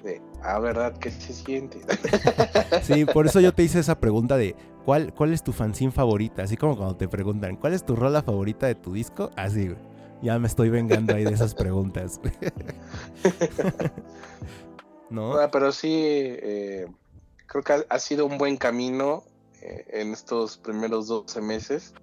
De, 0.03 0.23
ah, 0.43 0.59
¿verdad? 0.61 0.97
¿Qué 0.99 1.11
se 1.11 1.33
siente? 1.33 1.81
Sí, 2.83 3.05
por 3.05 3.27
eso 3.27 3.41
yo 3.41 3.53
te 3.53 3.65
hice 3.65 3.81
esa 3.81 3.99
pregunta 3.99 4.37
de 4.37 4.55
¿cuál, 4.85 5.13
cuál 5.13 5.33
es 5.33 5.43
tu 5.43 5.53
fanzine 5.53 5.91
favorita? 5.91 6.43
Así 6.43 6.57
como 6.57 6.77
cuando 6.77 6.97
te 6.97 7.09
preguntan, 7.09 7.57
¿cuál 7.57 7.73
es 7.73 7.85
tu 7.85 7.97
rola 7.97 8.23
favorita 8.23 8.67
de 8.67 8.77
tu 8.77 8.93
disco? 8.93 9.31
Así, 9.37 9.75
Ya 10.23 10.39
me 10.39 10.47
estoy 10.47 10.71
vengando 10.71 11.15
ahí 11.15 11.25
de 11.25 11.33
esas 11.33 11.55
preguntas. 11.55 12.21
¿No? 15.11 15.35
Ah, 15.35 15.51
pero 15.51 15.73
sí, 15.73 15.93
eh, 15.93 16.87
creo 17.47 17.65
que 17.65 17.85
ha, 17.89 17.99
sido 17.99 18.27
un 18.27 18.39
buen 18.39 18.57
camino 18.57 19.25
eh, 19.63 19.85
en 19.89 20.13
estos 20.13 20.59
primeros 20.59 21.09
12 21.09 21.41
meses 21.41 21.95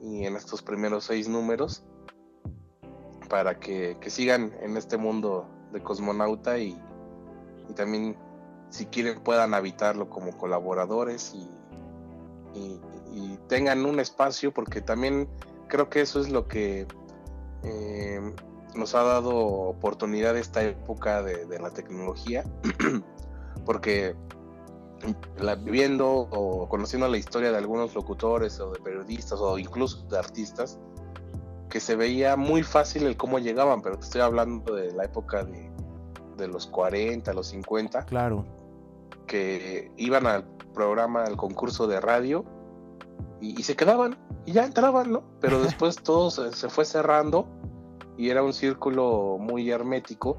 y 0.00 0.24
en 0.24 0.36
estos 0.36 0.62
primeros 0.62 1.04
seis 1.04 1.28
números 1.28 1.82
para 3.30 3.58
que, 3.58 3.96
sigan 4.08 4.52
en 4.60 4.76
este 4.76 4.98
mundo 4.98 5.48
de 5.72 5.80
cosmonauta 5.80 6.58
y, 6.58 6.78
también 7.76 8.16
si 8.68 8.86
quieren 8.86 9.20
puedan 9.20 9.54
habitarlo 9.54 10.10
como 10.10 10.36
colaboradores 10.36 11.32
y, 11.34 11.48
tengan 13.48 13.84
un 13.84 13.98
espacio 13.98 14.52
porque 14.54 14.80
también 14.80 15.28
creo 15.66 15.90
que 15.90 16.02
eso 16.02 16.20
es 16.20 16.30
lo 16.30 16.46
que 16.46 16.86
eh, 17.64 18.34
nos 18.76 18.94
ha 18.94 19.02
dado 19.02 19.34
oportunidad 19.36 20.36
esta 20.36 20.62
época 20.62 21.20
de, 21.22 21.58
la 21.58 21.70
tecnología 21.70 22.44
porque 23.66 24.14
viendo 25.64 26.08
o 26.08 26.68
conociendo 26.68 27.08
la 27.08 27.18
historia 27.18 27.50
de 27.50 27.58
algunos 27.58 27.92
locutores 27.94 28.60
o 28.60 28.70
de 28.70 28.78
periodistas 28.78 29.40
o 29.40 29.58
incluso 29.58 30.06
de 30.08 30.18
artistas 30.18 30.78
que 31.70 31.80
se 31.80 31.96
veía 31.96 32.36
muy 32.36 32.62
fácil 32.62 33.06
el 33.06 33.16
cómo 33.16 33.38
llegaban, 33.38 33.80
pero 33.80 33.96
te 33.96 34.04
estoy 34.04 34.20
hablando 34.20 34.74
de 34.74 34.92
la 34.92 35.04
época 35.04 35.44
de, 35.44 35.70
los 36.48 36.66
40, 36.66 37.32
los 37.32 37.48
50. 37.48 38.06
Claro. 38.06 38.44
Que 39.26 39.92
iban 39.96 40.26
al 40.26 40.44
programa, 40.74 41.24
al 41.24 41.36
concurso 41.36 41.86
de 41.86 42.00
radio 42.00 42.44
y, 43.40 43.62
se 43.62 43.76
quedaban 43.76 44.16
y 44.46 44.52
ya 44.52 44.64
entraban, 44.64 45.12
¿no? 45.12 45.22
Pero 45.40 45.60
después 45.62 45.96
todo 45.96 46.30
se, 46.30 46.68
fue 46.68 46.84
cerrando 46.84 47.46
y 48.16 48.30
era 48.30 48.42
un 48.42 48.52
círculo 48.52 49.36
muy 49.38 49.70
hermético 49.70 50.38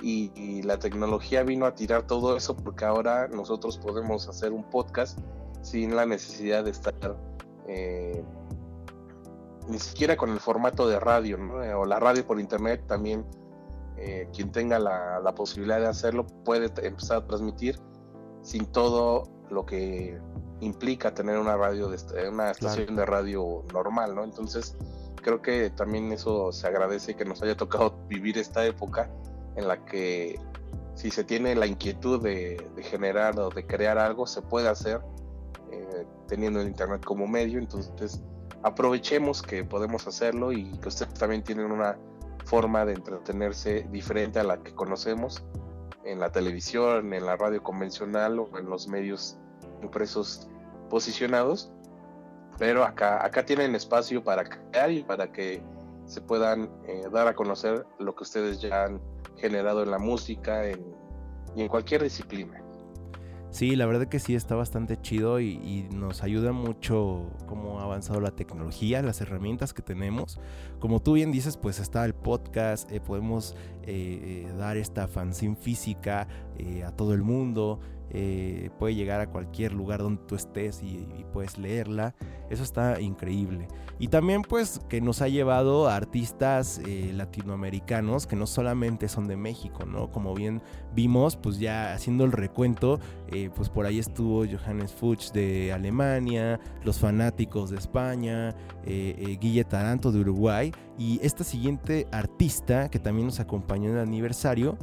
y, 0.00 0.62
la 0.62 0.78
tecnología 0.78 1.42
vino 1.42 1.66
a 1.66 1.74
tirar 1.74 2.06
todo 2.06 2.36
eso 2.36 2.56
porque 2.56 2.84
ahora 2.84 3.28
nosotros 3.28 3.78
podemos 3.78 4.28
hacer 4.28 4.52
un 4.52 4.62
podcast 4.64 5.18
sin 5.60 5.94
la 5.94 6.06
necesidad 6.06 6.64
de 6.64 6.70
estar 6.70 7.16
eh, 7.66 8.24
ni 9.68 9.78
siquiera 9.78 10.16
con 10.16 10.30
el 10.30 10.40
formato 10.40 10.88
de 10.88 10.98
radio, 10.98 11.62
eh, 11.62 11.74
o 11.74 11.84
la 11.84 11.98
radio 11.98 12.26
por 12.26 12.40
internet 12.40 12.84
también, 12.86 13.24
eh, 13.96 14.28
quien 14.34 14.50
tenga 14.50 14.78
la, 14.78 15.32
posibilidad 15.34 15.80
de 15.80 15.86
hacerlo 15.86 16.26
puede 16.44 16.72
empezar 16.86 17.18
a 17.18 17.26
transmitir 17.26 17.78
sin 18.42 18.66
todo 18.66 19.24
lo 19.50 19.64
que 19.64 20.18
implica 20.60 21.14
tener 21.14 21.38
una 21.38 21.56
radio, 21.56 21.88
de, 21.88 22.28
una 22.28 22.50
estación 22.50 22.96
de 22.96 23.06
radio 23.06 23.64
normal, 23.72 24.14
¿no? 24.14 24.24
Entonces, 24.24 24.76
creo 25.16 25.42
que 25.42 25.70
también 25.70 26.12
eso 26.12 26.52
se 26.52 26.66
agradece 26.66 27.14
que 27.14 27.24
nos 27.24 27.42
haya 27.42 27.56
tocado 27.56 27.94
vivir 28.08 28.38
esta 28.38 28.64
época 28.66 29.10
en 29.56 29.68
la 29.68 29.84
que 29.84 30.38
si 30.94 31.10
se 31.10 31.24
tiene 31.24 31.54
la 31.54 31.66
inquietud 31.66 32.22
de, 32.22 32.64
generar 32.82 33.38
o 33.38 33.50
de 33.50 33.66
crear 33.66 33.98
algo, 33.98 34.26
se 34.26 34.42
puede 34.42 34.68
hacer 34.68 35.00
eh, 35.70 36.06
teniendo 36.28 36.60
el 36.60 36.68
Internet 36.68 37.04
como 37.04 37.26
medio. 37.26 37.58
Entonces, 37.58 38.22
aprovechemos 38.62 39.42
que 39.42 39.64
podemos 39.64 40.06
hacerlo 40.06 40.52
y 40.52 40.70
que 40.78 40.88
ustedes 40.88 41.14
también 41.14 41.42
tienen 41.42 41.70
una 41.70 41.98
forma 42.44 42.84
de 42.84 42.94
entretenerse 42.94 43.86
diferente 43.90 44.38
a 44.38 44.44
la 44.44 44.62
que 44.62 44.74
conocemos 44.74 45.44
en 46.04 46.20
la 46.20 46.30
televisión, 46.30 47.12
en 47.12 47.26
la 47.26 47.36
radio 47.36 47.62
convencional 47.62 48.38
o 48.38 48.58
en 48.58 48.68
los 48.68 48.88
medios 48.88 49.38
impresos 49.82 50.48
posicionados. 50.90 51.72
Pero 52.58 52.84
acá, 52.84 53.24
acá 53.24 53.44
tienen 53.44 53.74
espacio 53.74 54.22
para 54.22 54.44
crear 54.44 54.90
y 54.90 55.02
para 55.02 55.32
que 55.32 55.62
se 56.06 56.20
puedan 56.20 56.70
eh, 56.86 57.04
dar 57.10 57.28
a 57.28 57.34
conocer 57.34 57.86
lo 57.98 58.14
que 58.14 58.24
ustedes 58.24 58.60
ya 58.60 58.84
han 58.84 59.00
generado 59.36 59.82
en 59.82 59.90
la 59.90 59.98
música 59.98 60.66
en, 60.66 60.84
y 61.56 61.62
en 61.62 61.68
cualquier 61.68 62.02
disciplina. 62.02 62.61
Sí, 63.52 63.76
la 63.76 63.84
verdad 63.84 64.08
que 64.08 64.18
sí 64.18 64.34
está 64.34 64.54
bastante 64.54 64.98
chido 64.98 65.38
y, 65.38 65.86
nos 65.92 66.22
ayuda 66.22 66.52
mucho 66.52 67.30
cómo 67.46 67.80
ha 67.80 67.82
avanzado 67.84 68.18
la 68.18 68.30
tecnología, 68.30 69.02
las 69.02 69.20
herramientas 69.20 69.74
que 69.74 69.82
tenemos. 69.82 70.40
Como 70.80 71.02
tú 71.02 71.12
bien 71.12 71.30
dices, 71.30 71.58
pues 71.58 71.78
está 71.78 72.06
el 72.06 72.14
podcast, 72.14 72.90
eh, 72.90 72.98
podemos 72.98 73.54
eh, 73.82 74.46
eh, 74.46 74.52
dar 74.56 74.78
esta 74.78 75.06
fanzine 75.06 75.54
física 75.54 76.26
a 76.86 76.92
todo 76.92 77.12
el 77.12 77.22
mundo. 77.22 77.78
Eh, 78.14 78.68
puede 78.78 78.94
llegar 78.94 79.20
a 79.20 79.26
cualquier 79.30 79.72
lugar 79.72 80.00
donde 80.00 80.22
tú 80.26 80.34
estés 80.34 80.82
y, 80.82 81.08
puedes 81.32 81.56
leerla. 81.56 82.14
Eso 82.50 82.62
está 82.62 83.00
increíble. 83.00 83.66
Y 83.98 84.08
también 84.08 84.42
pues 84.42 84.82
que 84.90 85.00
nos 85.00 85.22
ha 85.22 85.28
llevado 85.28 85.88
a 85.88 85.96
artistas 85.96 86.78
eh, 86.86 87.10
latinoamericanos 87.14 88.26
que 88.26 88.36
no 88.36 88.46
solamente 88.46 89.08
son 89.08 89.28
de 89.28 89.36
México, 89.36 89.86
¿no? 89.86 90.10
Como 90.10 90.34
bien 90.34 90.60
vimos, 90.94 91.36
pues 91.36 91.58
ya 91.58 91.94
haciendo 91.94 92.24
el 92.24 92.32
recuento, 92.32 93.00
eh, 93.28 93.48
pues 93.54 93.70
por 93.70 93.86
ahí 93.86 93.98
estuvo 93.98 94.44
Johannes 94.44 94.92
Fuchs 94.92 95.32
de 95.32 95.72
Alemania, 95.72 96.60
los 96.84 96.98
fanáticos 96.98 97.70
de 97.70 97.78
España, 97.78 98.54
Guille 98.84 99.64
Taranto 99.64 100.12
de 100.12 100.20
Uruguay 100.20 100.72
y 100.98 101.18
esta 101.22 101.44
siguiente 101.44 102.06
artista 102.12 102.90
que 102.90 102.98
también 102.98 103.28
nos 103.28 103.40
acompañó 103.40 103.88
en 103.90 103.96
el 103.96 104.02
aniversario. 104.02 104.76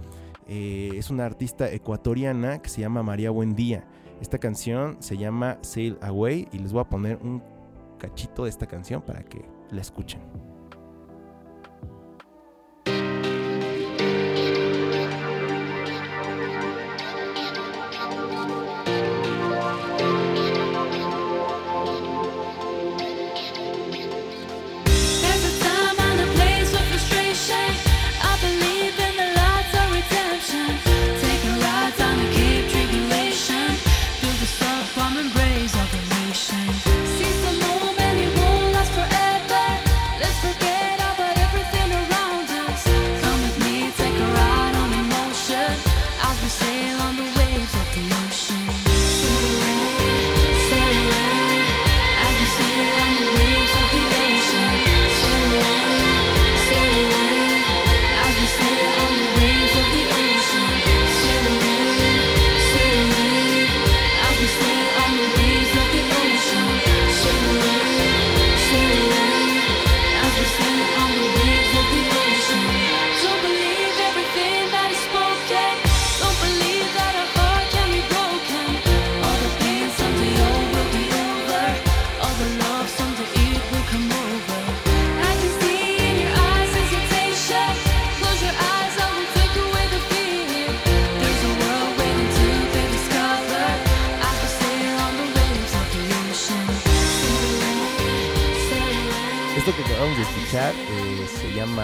Eh, 0.51 0.93
es 0.95 1.11
una 1.11 1.25
artista 1.25 1.71
ecuatoriana 1.71 2.59
que 2.59 2.69
se 2.69 2.81
llama 2.81 3.03
María 3.03 3.29
Buendía. 3.29 3.85
Esta 4.19 4.39
canción 4.39 4.97
se 4.99 5.15
llama 5.15 5.59
Sail 5.61 5.97
Away 6.01 6.47
y 6.51 6.57
les 6.57 6.73
voy 6.73 6.81
a 6.81 6.89
poner 6.89 7.19
un 7.21 7.43
cachito 7.99 8.45
de 8.45 8.49
esta 8.49 8.65
canción 8.65 9.03
para 9.03 9.23
que 9.23 9.45
la 9.69 9.81
escuchen. 9.81 10.19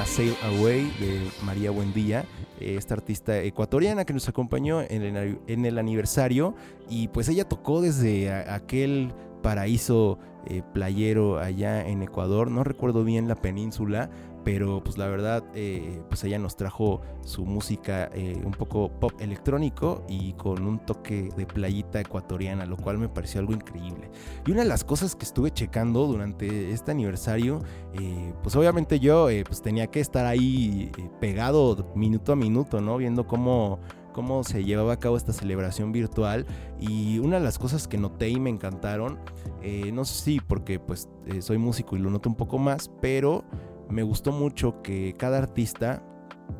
Sail 0.05 0.35
Away 0.43 0.91
de 0.99 1.29
María 1.43 1.71
Buendía, 1.71 2.25
eh, 2.59 2.75
esta 2.77 2.95
artista 2.95 3.37
ecuatoriana 3.39 4.05
que 4.05 4.13
nos 4.13 4.27
acompañó 4.27 4.81
en 4.81 5.03
el, 5.03 5.39
en 5.45 5.65
el 5.65 5.77
aniversario. 5.77 6.55
Y 6.89 7.09
pues 7.09 7.29
ella 7.29 7.47
tocó 7.47 7.81
desde 7.81 8.31
aquel 8.31 9.13
paraíso 9.43 10.17
eh, 10.47 10.63
playero 10.73 11.37
allá 11.37 11.87
en 11.87 12.01
Ecuador, 12.01 12.49
no 12.49 12.63
recuerdo 12.63 13.03
bien 13.03 13.27
la 13.27 13.35
península, 13.35 14.09
pero 14.45 14.81
pues 14.81 14.99
la 14.99 15.07
verdad, 15.07 15.43
eh, 15.55 16.03
pues 16.07 16.23
ella 16.23 16.37
nos 16.37 16.55
trajo 16.55 17.01
su 17.23 17.45
música 17.45 18.11
eh, 18.13 18.39
un 18.45 18.51
poco 18.51 18.89
pop 18.89 19.13
electrónico 19.19 20.05
y 20.07 20.33
con 20.33 20.67
un 20.67 20.77
toque 20.85 21.29
de 21.35 21.47
playita 21.47 21.99
ecuatoriana, 21.99 22.67
lo 22.67 22.77
cual 22.77 22.99
me 22.99 23.09
pareció 23.09 23.39
algo 23.39 23.53
increíble. 23.53 24.11
Y 24.45 24.51
una 24.51 24.61
de 24.61 24.69
las 24.69 24.83
cosas 24.83 25.15
que 25.15 25.25
estuve 25.25 25.49
checando 25.49 26.05
durante 26.05 26.69
este 26.69 26.91
aniversario, 26.91 27.59
eh, 27.99 28.33
pues 28.43 28.55
obviamente 28.55 28.99
yo 28.99 29.27
pues 29.47 29.63
tenía 29.63 29.87
que 29.87 29.99
estar 29.99 30.27
ahí 30.27 30.91
pegado 31.19 31.91
minuto 31.95 32.31
a 32.31 32.35
minuto, 32.35 32.79
¿no? 32.79 32.97
Viendo 32.97 33.25
cómo 33.25 33.79
cómo 34.13 34.45
se 34.45 34.63
llevaba 34.63 34.93
a 34.93 34.97
cabo 34.97 35.17
esta 35.17 35.33
celebración 35.33 35.91
virtual 35.91 36.45
y 36.79 37.19
una 37.19 37.37
de 37.37 37.43
las 37.43 37.59
cosas 37.59 37.85
que 37.85 37.97
noté 37.97 38.29
y 38.29 38.39
me 38.39 38.49
encantaron, 38.49 39.19
no 39.91 40.05
sé 40.05 40.23
si 40.23 40.39
porque 40.39 40.79
pues 40.79 41.09
soy 41.41 41.57
músico 41.57 41.97
y 41.97 41.99
lo 41.99 42.09
noto 42.09 42.29
un 42.29 42.35
poco 42.35 42.57
más, 42.57 42.89
pero 43.01 43.43
me 43.89 44.03
gustó 44.03 44.31
mucho 44.31 44.81
que 44.81 45.13
cada 45.17 45.37
artista 45.37 46.03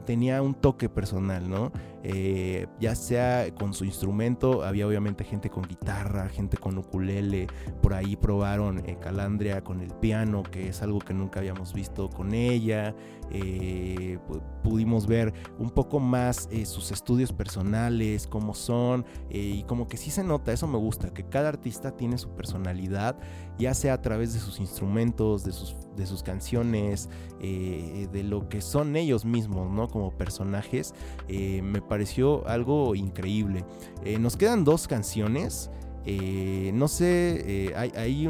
tenía 0.05 0.41
un 0.41 0.53
toque 0.53 0.89
personal, 0.89 1.49
¿no? 1.49 1.71
Eh, 2.03 2.67
ya 2.79 2.93
sea 2.95 3.47
con 3.55 3.73
su 3.73 3.83
instrumento, 3.83 4.63
había 4.63 4.85
obviamente 4.85 5.23
gente 5.23 5.49
con 5.49 5.63
guitarra, 5.63 6.29
gente 6.29 6.55
con 6.57 6.77
ukulele, 6.77 7.47
por 7.81 7.95
ahí 7.95 8.15
probaron 8.15 8.83
eh, 8.85 8.97
Calandria 9.01 9.63
con 9.63 9.81
el 9.81 9.91
piano, 9.91 10.43
que 10.43 10.69
es 10.69 10.83
algo 10.83 10.99
que 10.99 11.15
nunca 11.15 11.39
habíamos 11.39 11.73
visto 11.73 12.09
con 12.11 12.35
ella, 12.35 12.95
eh, 13.31 14.19
pudimos 14.63 15.07
ver 15.07 15.33
un 15.57 15.71
poco 15.71 15.99
más 15.99 16.47
sus 16.65 16.91
estudios 16.91 17.33
personales, 17.33 18.27
cómo 18.27 18.53
son, 18.53 19.03
y 19.31 19.63
como 19.63 19.88
que 19.88 19.97
sí 19.97 20.11
se 20.11 20.23
nota, 20.23 20.53
eso 20.53 20.67
me 20.67 20.77
gusta, 20.77 21.11
que 21.11 21.27
cada 21.27 21.49
artista 21.49 21.97
tiene 21.97 22.19
su 22.19 22.29
personalidad, 22.35 23.17
ya 23.57 23.73
sea 23.73 23.95
a 23.95 24.01
través 24.01 24.33
de 24.33 24.39
sus 24.39 24.59
instrumentos, 24.59 25.43
de 25.43 25.51
sus, 25.51 25.75
de 25.95 26.05
sus 26.05 26.23
canciones, 26.23 27.09
de 27.39 28.23
lo 28.23 28.49
que 28.49 28.61
son 28.61 28.95
ellos 28.95 29.25
mismos, 29.25 29.71
¿no? 29.71 29.87
Como 29.87 30.11
personajes, 30.11 30.93
me 31.27 31.81
parece 31.81 31.95
pareció 31.95 32.45
algo 32.45 32.93
increíble. 32.93 33.63
Eh, 34.03 34.19
nos 34.19 34.35
quedan 34.35 34.65
dos 34.65 34.85
canciones. 34.85 35.71
Eh, 36.05 36.71
no 36.73 36.89
sé, 36.89 37.69
eh, 37.69 37.73
hay, 37.73 38.27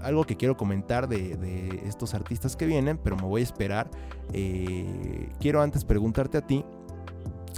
algo 0.00 0.24
que 0.24 0.36
quiero 0.36 0.56
comentar 0.56 1.08
de, 1.08 1.82
estos 1.84 2.14
artistas 2.14 2.54
que 2.54 2.64
vienen, 2.64 2.96
pero 2.96 3.16
me 3.16 3.24
voy 3.24 3.40
a 3.40 3.44
esperar. 3.44 3.90
quiero 5.40 5.60
antes 5.60 5.84
preguntarte 5.84 6.38
a 6.38 6.46
ti 6.46 6.64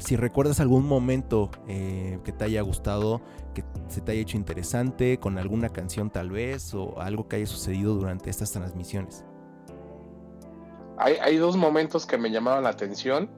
si 0.00 0.16
recuerdas 0.16 0.60
algún 0.60 0.86
momento 0.86 1.50
que 1.66 2.34
te 2.36 2.44
haya 2.44 2.62
gustado, 2.62 3.20
que 3.54 3.64
se 3.88 4.00
te 4.00 4.12
haya 4.12 4.20
hecho 4.20 4.36
interesante, 4.36 5.18
con 5.18 5.38
alguna 5.38 5.68
canción 5.68 6.10
tal 6.10 6.30
vez, 6.30 6.74
o 6.74 7.00
algo 7.00 7.28
que 7.28 7.36
haya 7.36 7.46
sucedido 7.46 7.94
durante 7.94 8.30
estas 8.30 8.52
transmisiones. 8.52 9.24
Hay, 10.96 11.14
hay 11.22 11.36
dos 11.36 11.56
momentos 11.56 12.06
que 12.06 12.18
me 12.18 12.30
llamaron 12.30 12.64
la 12.64 12.70
atención 12.70 13.28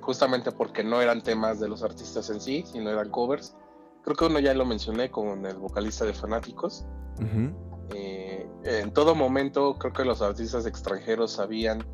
justamente 0.00 0.52
porque 0.52 0.82
no 0.82 1.02
eran 1.02 1.22
temas 1.22 1.60
de 1.60 1.68
los 1.68 1.82
artistas 1.82 2.30
en 2.30 2.40
sí, 2.40 2.64
sino 2.66 2.90
eran 2.90 3.10
covers. 3.10 3.54
Creo 4.02 4.16
que 4.16 4.24
uno 4.24 4.38
ya 4.40 4.54
lo 4.54 4.64
mencioné 4.64 5.10
con 5.10 5.44
el 5.44 5.58
vocalista 5.58 6.04
de 6.04 6.14
Fanáticos. 6.14 6.86
Eh, 7.94 8.48
en 8.64 8.92
todo 8.92 9.14
momento 9.14 9.76
creo 9.78 9.92
que 9.92 10.04
los 10.04 10.22
artistas 10.22 10.66
extranjeros 10.66 11.32
sabían 11.32 11.84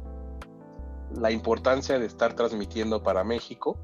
la 1.17 1.31
importancia 1.31 1.99
de 1.99 2.07
estar 2.07 2.35
transmitiendo 2.35 3.03
para 3.03 3.25
México, 3.25 3.77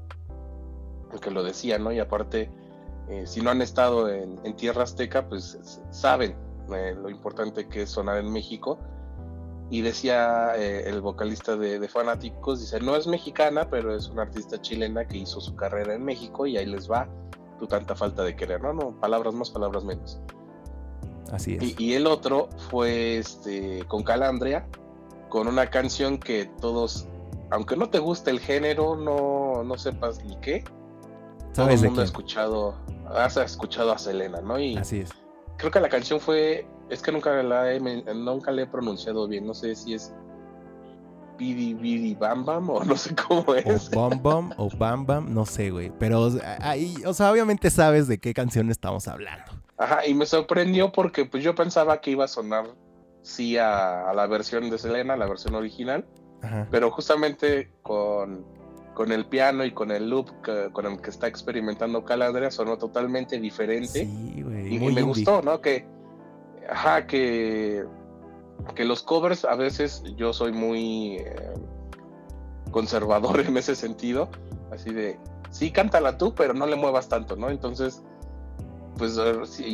porque 1.09 1.31
lo 1.31 1.43
decían, 1.43 1.83
¿no? 1.83 1.91
Y 1.91 1.99
aparte, 1.99 2.49
eh, 3.09 3.25
si 3.27 3.41
no 3.41 3.49
han 3.49 3.61
estado 3.61 4.09
en, 4.09 4.55
tierra 4.55 4.83
azteca, 4.83 5.27
pues 5.27 5.81
saben 5.91 6.35
eh, 6.73 6.95
lo 6.99 7.09
importante 7.09 7.67
que 7.67 7.83
es 7.83 7.89
sonar 7.89 8.17
en 8.17 8.31
México 8.31 8.79
y 9.71 9.81
decía 9.81 10.53
eh, 10.57 10.83
el 10.89 11.01
vocalista 11.01 11.55
de, 11.55 11.87
Fanáticos, 11.87 12.59
dice, 12.59 12.81
no 12.81 12.95
es 12.97 13.07
mexicana, 13.07 13.69
pero 13.69 13.95
es 13.95 14.09
una 14.09 14.23
artista 14.23 14.61
chilena 14.61 15.07
que 15.07 15.17
hizo 15.17 15.39
su 15.39 15.55
carrera 15.55 15.95
en 15.95 16.03
México 16.03 16.45
y 16.45 16.57
ahí 16.57 16.65
les 16.65 16.91
va 16.91 17.07
tu 17.57 17.67
tanta 17.67 17.95
falta 17.95 18.23
de 18.23 18.35
querer, 18.35 18.61
¿no? 18.61 18.73
No, 18.73 18.99
palabras 18.99 19.33
más, 19.33 19.49
palabras 19.49 19.85
menos. 19.85 20.19
Así 21.31 21.55
es. 21.55 21.79
Y, 21.79 21.93
el 21.93 22.05
otro 22.05 22.49
fue 22.69 23.17
este, 23.17 23.85
con 23.87 24.03
Calandria, 24.03 24.67
con 25.29 25.47
una 25.47 25.69
canción 25.69 26.17
que 26.17 26.51
todos 26.59 27.07
aunque 27.51 27.75
no 27.75 27.89
te 27.89 27.99
guste 27.99 28.31
el 28.31 28.39
género, 28.39 28.95
no, 28.95 29.63
no 29.63 29.77
sepas 29.77 30.23
ni 30.23 30.35
qué, 30.37 30.63
todo 31.53 31.65
¿Sabes 31.65 31.81
el 31.81 31.87
mundo 31.87 32.01
ha 32.01 32.05
escuchado, 32.05 32.75
has 33.13 33.37
escuchado 33.37 33.91
a 33.91 33.97
Selena, 33.97 34.41
¿no? 34.41 34.57
Y 34.59 34.77
Así 34.77 35.01
es. 35.01 35.09
creo 35.57 35.69
que 35.69 35.79
la 35.79 35.89
canción 35.89 36.19
fue, 36.19 36.65
es 36.89 37.01
que 37.01 37.11
nunca 37.11 37.43
la 37.43 37.73
he, 37.73 37.79
nunca 37.79 38.51
la 38.51 38.61
he 38.63 38.67
pronunciado 38.67 39.27
bien, 39.27 39.45
no 39.45 39.53
sé 39.53 39.75
si 39.75 39.93
es 39.93 40.13
Bidi 41.37 41.73
Bidi 41.73 42.15
Bam 42.15 42.45
Bam 42.45 42.69
o 42.69 42.83
no 42.83 42.95
sé 42.95 43.15
cómo 43.15 43.41
O 43.47 43.55
es. 43.55 43.89
Bom 43.91 44.21
Bom 44.21 44.51
o 44.57 44.69
Bam 44.77 45.05
Bam, 45.05 45.33
no 45.33 45.45
sé, 45.45 45.71
güey. 45.71 45.91
Pero 45.99 46.21
o 46.21 46.31
ahí, 46.59 46.95
o 47.05 47.13
sea, 47.13 47.31
obviamente 47.31 47.69
sabes 47.69 48.07
de 48.07 48.19
qué 48.19 48.33
canción 48.33 48.69
estamos 48.69 49.07
hablando. 49.07 49.51
Ajá, 49.77 50.05
y 50.05 50.13
me 50.13 50.25
sorprendió 50.25 50.91
porque 50.91 51.25
pues 51.25 51.43
yo 51.43 51.55
pensaba 51.55 51.99
que 51.99 52.11
iba 52.11 52.25
a 52.25 52.27
sonar 52.27 52.65
sí 53.23 53.57
a, 53.57 54.09
a 54.09 54.13
la 54.13 54.27
versión 54.27 54.69
de 54.69 54.77
Selena, 54.77 55.17
la 55.17 55.27
versión 55.27 55.55
original, 55.55 56.05
Ajá. 56.41 56.67
pero 56.71 56.89
justamente 56.91 57.71
con, 57.83 58.45
con 58.93 59.11
el 59.11 59.25
piano 59.25 59.63
y 59.63 59.71
con 59.71 59.91
el 59.91 60.09
loop 60.09 60.29
que- 60.41 60.69
con 60.71 60.85
el 60.85 61.01
que 61.01 61.09
está 61.09 61.27
experimentando 61.27 62.03
Calandria 62.03 62.51
sonó 62.51 62.77
totalmente 62.77 63.39
diferente. 63.39 64.05
Sí, 64.05 64.33
y, 64.37 64.43
me 64.91 65.01
gustó, 65.01 65.41
¿no? 65.41 65.61
Que, 65.61 65.85
ajá, 66.69 67.07
que, 67.07 67.85
que 68.75 68.85
los 68.85 69.03
covers 69.03 69.45
a 69.45 69.55
veces 69.55 70.03
yo 70.17 70.33
soy 70.33 70.51
muy 70.51 71.17
eh, 71.17 71.53
conservador 72.71 73.39
en 73.47 73.57
ese 73.57 73.75
sentido, 73.75 74.29
así 74.71 74.91
de, 74.93 75.19
sí, 75.49 75.71
cántala 75.71 76.17
tú, 76.17 76.33
pero 76.33 76.53
no 76.53 76.65
le 76.65 76.75
muevas 76.75 77.07
tanto, 77.09 77.35
¿no? 77.35 77.49
Entonces, 77.49 78.03
pues 78.97 79.17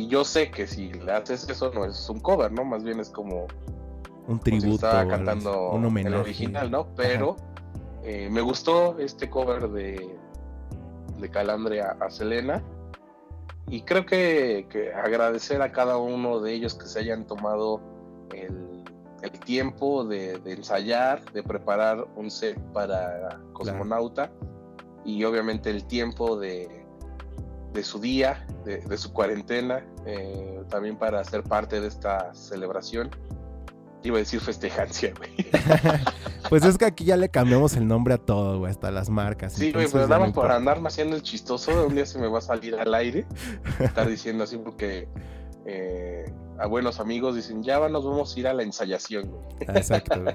yo 0.08 0.24
sé 0.24 0.50
que 0.50 0.66
si 0.66 0.92
le 0.92 1.12
haces 1.12 1.48
eso 1.48 1.70
no 1.74 1.84
es 1.84 2.08
un 2.08 2.20
cover, 2.20 2.50
¿no? 2.52 2.64
Más 2.64 2.82
bien 2.84 3.00
es 3.00 3.10
como, 3.10 3.46
Un 4.28 4.38
tributo. 4.38 4.86
estaba 4.86 5.08
cantando 5.08 5.70
un 5.70 5.84
homenaje. 5.86 6.14
el 6.14 6.20
original, 6.20 6.70
¿no? 6.70 6.86
Pero 6.94 7.36
eh, 8.04 8.28
me 8.30 8.40
gustó 8.40 8.98
este 8.98 9.28
cover 9.28 9.68
de, 9.70 10.16
de 11.18 11.30
Calandria 11.30 11.96
a 12.00 12.10
Selena. 12.10 12.62
Y 13.70 13.82
creo 13.82 14.06
que, 14.06 14.66
que 14.70 14.92
agradecer 14.94 15.60
a 15.60 15.72
cada 15.72 15.98
uno 15.98 16.40
de 16.40 16.52
ellos 16.54 16.74
que 16.74 16.86
se 16.86 17.00
hayan 17.00 17.26
tomado 17.26 17.80
el, 18.32 18.84
el 19.22 19.30
tiempo 19.40 20.04
de, 20.04 20.38
de 20.38 20.52
ensayar, 20.52 21.22
de 21.32 21.42
preparar 21.42 22.06
un 22.16 22.30
set 22.30 22.58
para 22.72 23.40
Cosmonauta 23.52 24.30
y 25.04 25.24
obviamente 25.24 25.70
el 25.70 25.84
tiempo 25.84 26.38
de, 26.38 26.86
de 27.72 27.82
su 27.82 27.98
día, 27.98 28.46
de, 28.64 28.78
de 28.78 28.98
su 28.98 29.12
cuarentena, 29.12 29.84
eh, 30.06 30.62
también 30.68 30.96
para 30.96 31.22
ser 31.24 31.42
parte 31.42 31.80
de 31.80 31.88
esta 31.88 32.34
celebración. 32.34 33.10
Iba 34.02 34.16
a 34.16 34.18
decir 34.20 34.40
festejancia, 34.40 35.12
güey. 35.16 35.34
Pues 36.48 36.64
es 36.64 36.78
que 36.78 36.86
aquí 36.86 37.04
ya 37.04 37.16
le 37.16 37.28
cambiamos 37.28 37.76
el 37.76 37.86
nombre 37.86 38.14
a 38.14 38.18
todo, 38.18 38.60
güey, 38.60 38.70
hasta 38.70 38.90
las 38.90 39.10
marcas. 39.10 39.52
Sí, 39.52 39.70
güey, 39.70 39.86
pero 39.92 40.06
nada 40.08 40.20
más 40.20 40.32
por 40.32 40.50
andarme 40.50 40.88
haciendo 40.88 41.14
el 41.14 41.22
chistoso, 41.22 41.86
un 41.86 41.94
día 41.94 42.06
se 42.06 42.18
me 42.18 42.26
va 42.26 42.38
a 42.38 42.40
salir 42.40 42.74
al 42.74 42.94
aire. 42.94 43.26
Estar 43.78 44.08
diciendo 44.08 44.44
así 44.44 44.56
porque 44.56 45.08
eh, 45.66 46.32
a 46.58 46.66
buenos 46.66 47.00
amigos 47.00 47.36
dicen, 47.36 47.62
ya 47.62 47.86
nos 47.88 48.04
vamos 48.04 48.34
a 48.34 48.40
ir 48.40 48.48
a 48.48 48.54
la 48.54 48.62
ensayación, 48.62 49.30
güey. 49.30 49.42
Ah, 49.68 49.72
Exacto, 49.76 50.22
güey. 50.22 50.34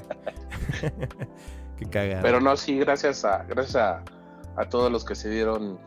Qué 1.78 1.86
cagado. 1.86 2.22
Pero 2.22 2.40
no, 2.40 2.56
sí, 2.58 2.78
gracias 2.78 3.26
a, 3.26 3.44
gracias 3.44 3.78
a, 3.78 4.04
a 4.56 4.70
todos 4.70 4.92
los 4.92 5.04
que 5.04 5.16
se 5.16 5.30
dieron 5.30 5.80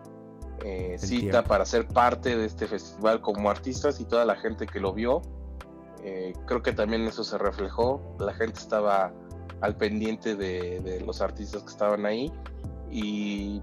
eh, 0.65 0.97
cita 0.99 1.21
tiempo. 1.21 1.49
para 1.49 1.65
ser 1.65 1.87
parte 1.87 2.37
de 2.37 2.47
este 2.47 2.67
festival 2.67 3.21
como 3.21 3.51
artistas 3.51 4.01
y 4.01 4.05
toda 4.05 4.25
la 4.25 4.37
gente 4.37 4.67
que 4.67 4.81
lo 4.81 4.93
vio. 4.93 5.23
Eh, 6.09 6.33
creo 6.47 6.63
que 6.63 6.73
también 6.73 7.03
eso 7.03 7.25
se 7.25 7.37
reflejó. 7.37 8.01
La 8.21 8.33
gente 8.33 8.61
estaba 8.61 9.13
al 9.61 9.77
pendiente 9.77 10.37
de, 10.37 10.79
de 10.81 11.01
los 11.01 11.21
artistas 11.21 11.63
que 11.65 11.69
estaban 11.71 12.07
ahí 12.07 12.33
y 12.91 13.61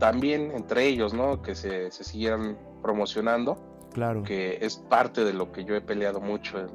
también 0.00 0.50
entre 0.50 0.86
ellos, 0.86 1.14
¿no? 1.14 1.40
Que 1.40 1.54
se, 1.54 1.90
se 1.92 2.02
siguieran 2.02 2.58
promocionando, 2.82 3.56
Claro. 3.92 4.22
que 4.24 4.58
es 4.60 4.76
parte 4.76 5.22
de 5.24 5.32
lo 5.32 5.52
que 5.52 5.64
yo 5.64 5.76
he 5.76 5.80
peleado 5.80 6.20
mucho 6.20 6.58
en, 6.58 6.68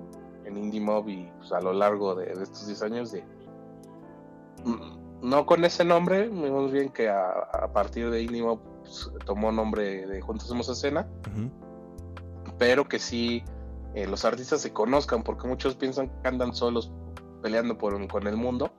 en 0.45 0.57
Indie 0.57 0.79
Mob 0.81 1.09
y 1.09 1.29
pues, 1.37 1.51
a 1.51 1.59
lo 1.59 1.73
largo 1.73 2.15
de, 2.15 2.27
de 2.27 2.43
estos 2.43 2.65
10 2.67 2.81
años 2.83 3.11
de 3.11 3.23
mm, 4.63 5.27
no 5.29 5.45
con 5.45 5.63
ese 5.65 5.83
nombre, 5.85 6.29
más 6.29 6.71
bien 6.71 6.89
que 6.89 7.09
a, 7.09 7.29
a 7.29 7.71
partir 7.73 8.09
de 8.09 8.21
Indie 8.21 8.41
Mob 8.43 8.59
pues, 8.81 9.11
tomó 9.25 9.51
nombre 9.51 10.05
de 10.05 10.21
Juntos 10.21 10.47
Somos 10.47 10.69
Escena, 10.69 11.07
Ujú. 11.31 11.49
pero 12.57 12.87
que 12.87 12.99
sí 12.99 13.43
eh, 13.95 14.07
los 14.07 14.25
artistas 14.25 14.61
se 14.61 14.73
conozcan, 14.73 15.23
porque 15.23 15.47
muchos 15.47 15.75
piensan 15.75 16.09
que 16.21 16.27
andan 16.27 16.53
solos 16.53 16.91
peleando 17.41 17.77
por, 17.77 18.07
con 18.07 18.27
el 18.27 18.37
mundo 18.37 18.71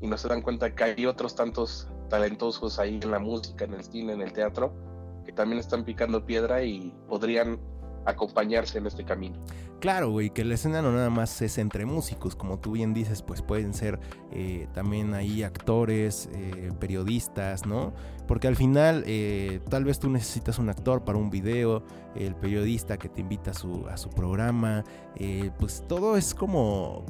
y 0.00 0.06
no 0.06 0.16
se 0.16 0.28
dan 0.28 0.42
cuenta 0.42 0.74
que 0.74 0.84
hay 0.84 1.06
otros 1.06 1.34
tantos 1.34 1.88
talentosos 2.08 2.78
ahí 2.78 2.98
en 3.02 3.10
la 3.10 3.18
música, 3.18 3.64
en 3.64 3.74
el 3.74 3.84
cine, 3.84 4.14
en 4.14 4.22
el 4.22 4.32
teatro, 4.32 4.72
que 5.24 5.32
también 5.32 5.60
están 5.60 5.84
picando 5.84 6.24
piedra 6.24 6.62
y 6.62 6.94
podrían 7.08 7.60
acompañarse 8.08 8.78
en 8.78 8.86
este 8.86 9.04
camino. 9.04 9.36
Claro, 9.80 10.10
güey, 10.10 10.30
que 10.30 10.44
la 10.44 10.54
escena 10.54 10.82
no 10.82 10.90
nada 10.90 11.10
más 11.10 11.40
es 11.40 11.56
entre 11.58 11.86
músicos, 11.86 12.34
como 12.34 12.58
tú 12.58 12.72
bien 12.72 12.94
dices, 12.94 13.22
pues 13.22 13.42
pueden 13.42 13.74
ser 13.74 14.00
eh, 14.32 14.66
también 14.74 15.14
ahí 15.14 15.44
actores, 15.44 16.28
eh, 16.32 16.72
periodistas, 16.80 17.64
¿no? 17.64 17.92
Porque 18.26 18.48
al 18.48 18.56
final 18.56 19.04
eh, 19.06 19.60
tal 19.70 19.84
vez 19.84 20.00
tú 20.00 20.10
necesitas 20.10 20.58
un 20.58 20.68
actor 20.68 21.04
para 21.04 21.16
un 21.16 21.30
video, 21.30 21.84
el 22.16 22.34
periodista 22.34 22.96
que 22.98 23.08
te 23.08 23.20
invita 23.20 23.52
a 23.52 23.54
su, 23.54 23.86
a 23.88 23.96
su 23.96 24.10
programa, 24.10 24.82
pues 25.58 25.84
todo 25.86 26.16
es 26.16 26.34
como 26.34 27.04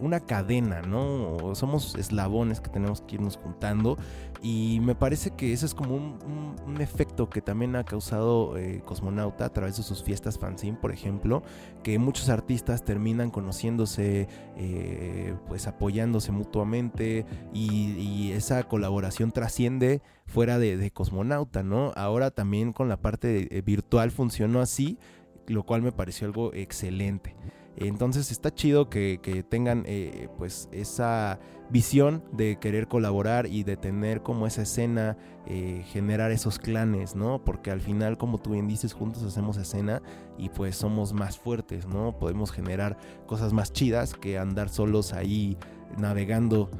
una 0.00 0.20
cadena, 0.20 0.82
¿no? 0.82 1.54
Somos 1.54 1.94
eslabones 1.94 2.60
que 2.60 2.70
tenemos 2.70 3.00
que 3.02 3.14
irnos 3.16 3.36
juntando 3.36 3.96
y 4.42 4.80
me 4.82 4.94
parece 4.94 5.30
que 5.30 5.52
ese 5.52 5.66
es 5.66 5.74
como 5.74 5.94
un, 5.94 6.18
un- 6.26 6.54
un 6.66 6.80
efecto 6.80 7.28
que 7.30 7.40
también 7.40 7.76
ha 7.76 7.84
causado 7.84 8.56
eh, 8.58 8.82
Cosmonauta 8.84 9.44
a 9.46 9.52
través 9.52 9.76
de 9.76 9.82
sus 9.82 10.02
fiestas 10.02 10.38
fanzine, 10.38 10.76
por 10.76 10.92
ejemplo, 10.92 11.42
que 11.82 11.98
muchos 11.98 12.28
artistas 12.28 12.84
terminan 12.84 13.30
conociéndose, 13.30 14.28
eh, 14.56 15.34
pues 15.48 15.66
apoyándose 15.66 16.32
mutuamente 16.32 17.24
y, 17.52 17.92
y 17.98 18.32
esa 18.32 18.62
colaboración 18.64 19.30
trasciende 19.32 20.02
fuera 20.26 20.58
de, 20.58 20.76
de 20.76 20.90
Cosmonauta, 20.90 21.62
¿no? 21.62 21.92
Ahora 21.96 22.30
también 22.30 22.72
con 22.72 22.88
la 22.88 22.96
parte 22.96 23.56
eh, 23.56 23.62
virtual 23.62 24.10
funcionó 24.10 24.60
así, 24.60 24.98
lo 25.46 25.62
cual 25.64 25.82
me 25.82 25.92
pareció 25.92 26.26
algo 26.26 26.52
excelente. 26.54 27.36
Entonces 27.76 28.30
está 28.30 28.54
chido 28.54 28.88
que, 28.88 29.18
que 29.22 29.42
tengan 29.42 29.84
eh, 29.86 30.28
pues 30.38 30.68
esa 30.72 31.38
visión 31.70 32.22
de 32.32 32.58
querer 32.60 32.88
colaborar 32.88 33.46
y 33.46 33.64
de 33.64 33.76
tener 33.76 34.22
como 34.22 34.46
esa 34.46 34.62
escena, 34.62 35.16
eh, 35.46 35.84
generar 35.88 36.30
esos 36.30 36.58
clanes, 36.58 37.16
¿no? 37.16 37.42
Porque 37.44 37.70
al 37.70 37.80
final, 37.80 38.18
como 38.18 38.38
tú 38.38 38.50
bien 38.50 38.68
dices, 38.68 38.92
juntos 38.92 39.22
hacemos 39.24 39.56
escena 39.56 40.02
y 40.38 40.50
pues 40.50 40.76
somos 40.76 41.12
más 41.12 41.38
fuertes, 41.38 41.86
¿no? 41.86 42.18
Podemos 42.18 42.52
generar 42.52 42.96
cosas 43.26 43.52
más 43.52 43.72
chidas 43.72 44.14
que 44.14 44.38
andar 44.38 44.68
solos 44.68 45.12
ahí 45.12 45.56
navegando 45.98 46.70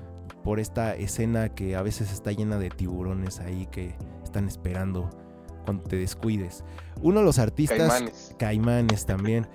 por 0.44 0.60
esta 0.60 0.94
escena 0.94 1.48
que 1.48 1.74
a 1.74 1.82
veces 1.82 2.12
está 2.12 2.30
llena 2.30 2.58
de 2.58 2.68
tiburones 2.68 3.40
ahí 3.40 3.66
que 3.66 3.94
están 4.22 4.46
esperando 4.46 5.10
cuando 5.64 5.84
te 5.84 5.96
descuides. 5.96 6.62
Uno 7.00 7.20
de 7.20 7.24
los 7.24 7.38
artistas... 7.38 7.78
Caimanes. 7.78 8.34
Caimanes 8.38 9.06
también. 9.06 9.46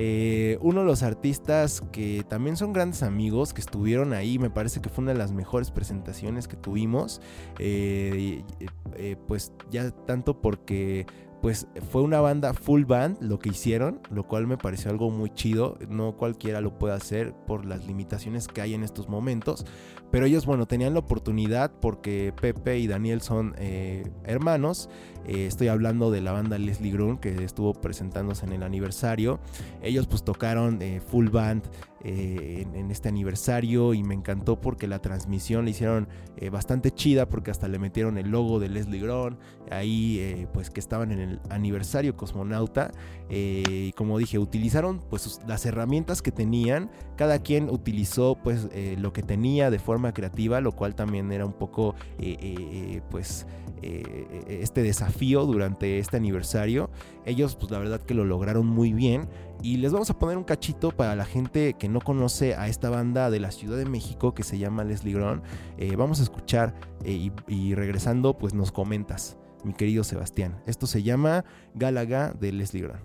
Eh, 0.00 0.58
uno 0.60 0.80
de 0.82 0.86
los 0.86 1.02
artistas 1.02 1.82
que 1.90 2.24
también 2.28 2.56
son 2.56 2.72
grandes 2.72 3.02
amigos, 3.02 3.52
que 3.52 3.60
estuvieron 3.60 4.12
ahí, 4.12 4.38
me 4.38 4.48
parece 4.48 4.80
que 4.80 4.88
fue 4.88 5.02
una 5.02 5.12
de 5.12 5.18
las 5.18 5.32
mejores 5.32 5.72
presentaciones 5.72 6.46
que 6.46 6.56
tuvimos. 6.56 7.20
Eh, 7.58 8.44
y- 8.60 8.66
eh, 8.94 9.16
pues 9.26 9.52
ya 9.70 9.90
tanto 9.90 10.40
porque 10.40 11.04
pues 11.40 11.68
fue 11.90 12.02
una 12.02 12.20
banda 12.20 12.52
full 12.52 12.84
band 12.84 13.18
lo 13.20 13.38
que 13.38 13.50
hicieron, 13.50 14.00
lo 14.10 14.26
cual 14.26 14.46
me 14.46 14.56
pareció 14.56 14.90
algo 14.90 15.10
muy 15.10 15.30
chido. 15.30 15.78
No 15.88 16.16
cualquiera 16.16 16.60
lo 16.60 16.78
puede 16.78 16.94
hacer 16.94 17.32
por 17.46 17.64
las 17.64 17.86
limitaciones 17.86 18.48
que 18.48 18.60
hay 18.60 18.74
en 18.74 18.82
estos 18.82 19.08
momentos. 19.08 19.64
Pero 20.10 20.26
ellos, 20.26 20.46
bueno, 20.46 20.66
tenían 20.66 20.94
la 20.94 21.00
oportunidad 21.00 21.70
porque 21.80 22.32
Pepe 22.40 22.78
y 22.78 22.86
Daniel 22.86 23.20
son 23.20 23.54
eh, 23.58 24.10
hermanos. 24.24 24.88
Eh, 25.26 25.46
estoy 25.46 25.68
hablando 25.68 26.10
de 26.10 26.22
la 26.22 26.32
banda 26.32 26.58
Leslie 26.58 26.90
Grun 26.90 27.18
que 27.18 27.44
estuvo 27.44 27.74
presentándose 27.74 28.46
en 28.46 28.54
el 28.54 28.62
aniversario. 28.62 29.38
Ellos 29.82 30.06
pues 30.06 30.24
tocaron 30.24 30.80
eh, 30.80 31.00
full 31.06 31.28
band 31.28 31.62
eh, 32.04 32.64
en, 32.74 32.90
este 32.92 33.08
aniversario 33.08 33.92
y 33.92 34.04
me 34.04 34.14
encantó 34.14 34.60
porque 34.60 34.86
la 34.86 35.00
transmisión 35.00 35.64
la 35.64 35.70
hicieron 35.70 36.08
eh, 36.36 36.48
bastante 36.48 36.92
chida 36.92 37.28
porque 37.28 37.50
hasta 37.50 37.66
le 37.66 37.80
metieron 37.80 38.18
el 38.18 38.30
logo 38.30 38.60
de 38.60 38.68
Leslie 38.68 39.00
Grun 39.00 39.36
ahí 39.70 40.18
eh, 40.20 40.46
pues 40.54 40.70
que 40.70 40.78
estaban 40.78 41.10
en 41.10 41.18
el 41.18 41.40
aniversario 41.50 42.16
cosmonauta 42.16 42.92
y 43.28 43.92
como 43.92 44.16
dije 44.16 44.38
utilizaron 44.38 45.00
pues 45.10 45.40
las 45.46 45.66
herramientas 45.66 46.22
que 46.22 46.32
tenían 46.32 46.90
cada 47.16 47.40
quien 47.40 47.68
utilizó 47.68 48.38
pues 48.42 48.68
lo 48.96 49.12
que 49.12 49.22
tenía 49.22 49.70
de 49.70 49.78
forma 49.78 50.14
creativa 50.14 50.62
lo 50.62 50.72
cual 50.72 50.94
también 50.94 51.30
era 51.30 51.44
un 51.44 51.52
poco 51.52 51.94
pues 53.10 53.46
este 53.82 54.82
desafío 54.82 55.44
durante 55.44 55.98
este 55.98 56.16
aniversario. 56.16 56.90
Ellos 57.26 57.54
pues 57.54 57.70
la 57.70 57.78
verdad 57.78 58.00
que 58.00 58.14
lo 58.14 58.24
lograron 58.24 58.66
muy 58.66 58.94
bien 58.94 59.28
Y 59.62 59.78
les 59.78 59.92
vamos 59.92 60.08
a 60.10 60.18
poner 60.18 60.36
un 60.36 60.44
cachito 60.44 60.90
para 60.90 61.16
la 61.16 61.24
gente 61.24 61.74
que 61.74 61.88
no 61.88 62.00
conoce 62.00 62.54
a 62.54 62.68
esta 62.68 62.90
banda 62.90 63.30
de 63.30 63.40
la 63.40 63.50
Ciudad 63.50 63.76
de 63.76 63.86
México 63.86 64.34
que 64.34 64.42
se 64.44 64.58
llama 64.58 64.84
Leslie 64.84 65.14
Gron. 65.14 65.42
Eh, 65.78 65.96
vamos 65.96 66.20
a 66.20 66.22
escuchar 66.22 66.74
eh, 67.04 67.30
y, 67.48 67.74
regresando 67.74 68.38
pues 68.38 68.54
nos 68.54 68.70
comentas, 68.70 69.36
mi 69.64 69.72
querido 69.72 70.04
Sebastián. 70.04 70.62
Esto 70.66 70.86
se 70.86 71.02
llama 71.02 71.44
Gálaga 71.74 72.32
de 72.38 72.52
Leslie 72.52 72.82
Gron. 72.82 73.00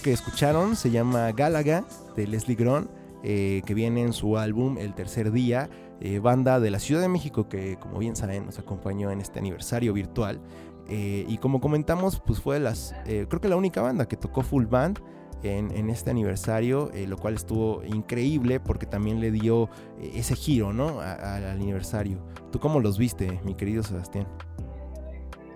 Que 0.00 0.12
escucharon 0.12 0.74
se 0.74 0.90
llama 0.90 1.30
Gálaga 1.32 1.84
de 2.16 2.26
Leslie 2.26 2.56
Gron, 2.56 2.90
eh, 3.22 3.60
que 3.66 3.74
viene 3.74 4.00
en 4.00 4.14
su 4.14 4.38
álbum 4.38 4.78
El 4.78 4.94
Tercer 4.94 5.30
Día, 5.32 5.68
eh, 6.00 6.18
banda 6.18 6.60
de 6.60 6.70
la 6.70 6.78
Ciudad 6.78 7.02
de 7.02 7.08
México 7.08 7.46
que 7.46 7.76
como 7.76 7.98
bien 7.98 8.16
saben 8.16 8.46
nos 8.46 8.58
acompañó 8.58 9.10
en 9.10 9.20
este 9.20 9.38
aniversario 9.38 9.92
virtual. 9.92 10.40
Eh, 10.88 11.26
y 11.28 11.36
como 11.38 11.60
comentamos, 11.60 12.22
pues 12.24 12.40
fue 12.40 12.58
las, 12.58 12.94
creo 13.04 13.40
que 13.40 13.48
la 13.48 13.56
única 13.56 13.82
banda 13.82 14.08
que 14.08 14.16
tocó 14.16 14.42
full 14.42 14.64
band 14.64 14.98
en, 15.42 15.90
este 15.90 16.10
aniversario, 16.10 16.90
lo 17.06 17.18
cual 17.18 17.34
estuvo 17.34 17.84
increíble 17.84 18.60
porque 18.60 18.86
también 18.86 19.20
le 19.20 19.30
dio 19.30 19.68
ese 20.00 20.36
giro, 20.36 20.72
¿no? 20.72 21.00
Al 21.00 21.44
aniversario. 21.44 22.24
¿Tú 22.50 22.60
cómo 22.60 22.80
los 22.80 22.96
viste, 22.96 23.40
mi 23.44 23.54
querido 23.54 23.82
Sebastián? 23.82 24.26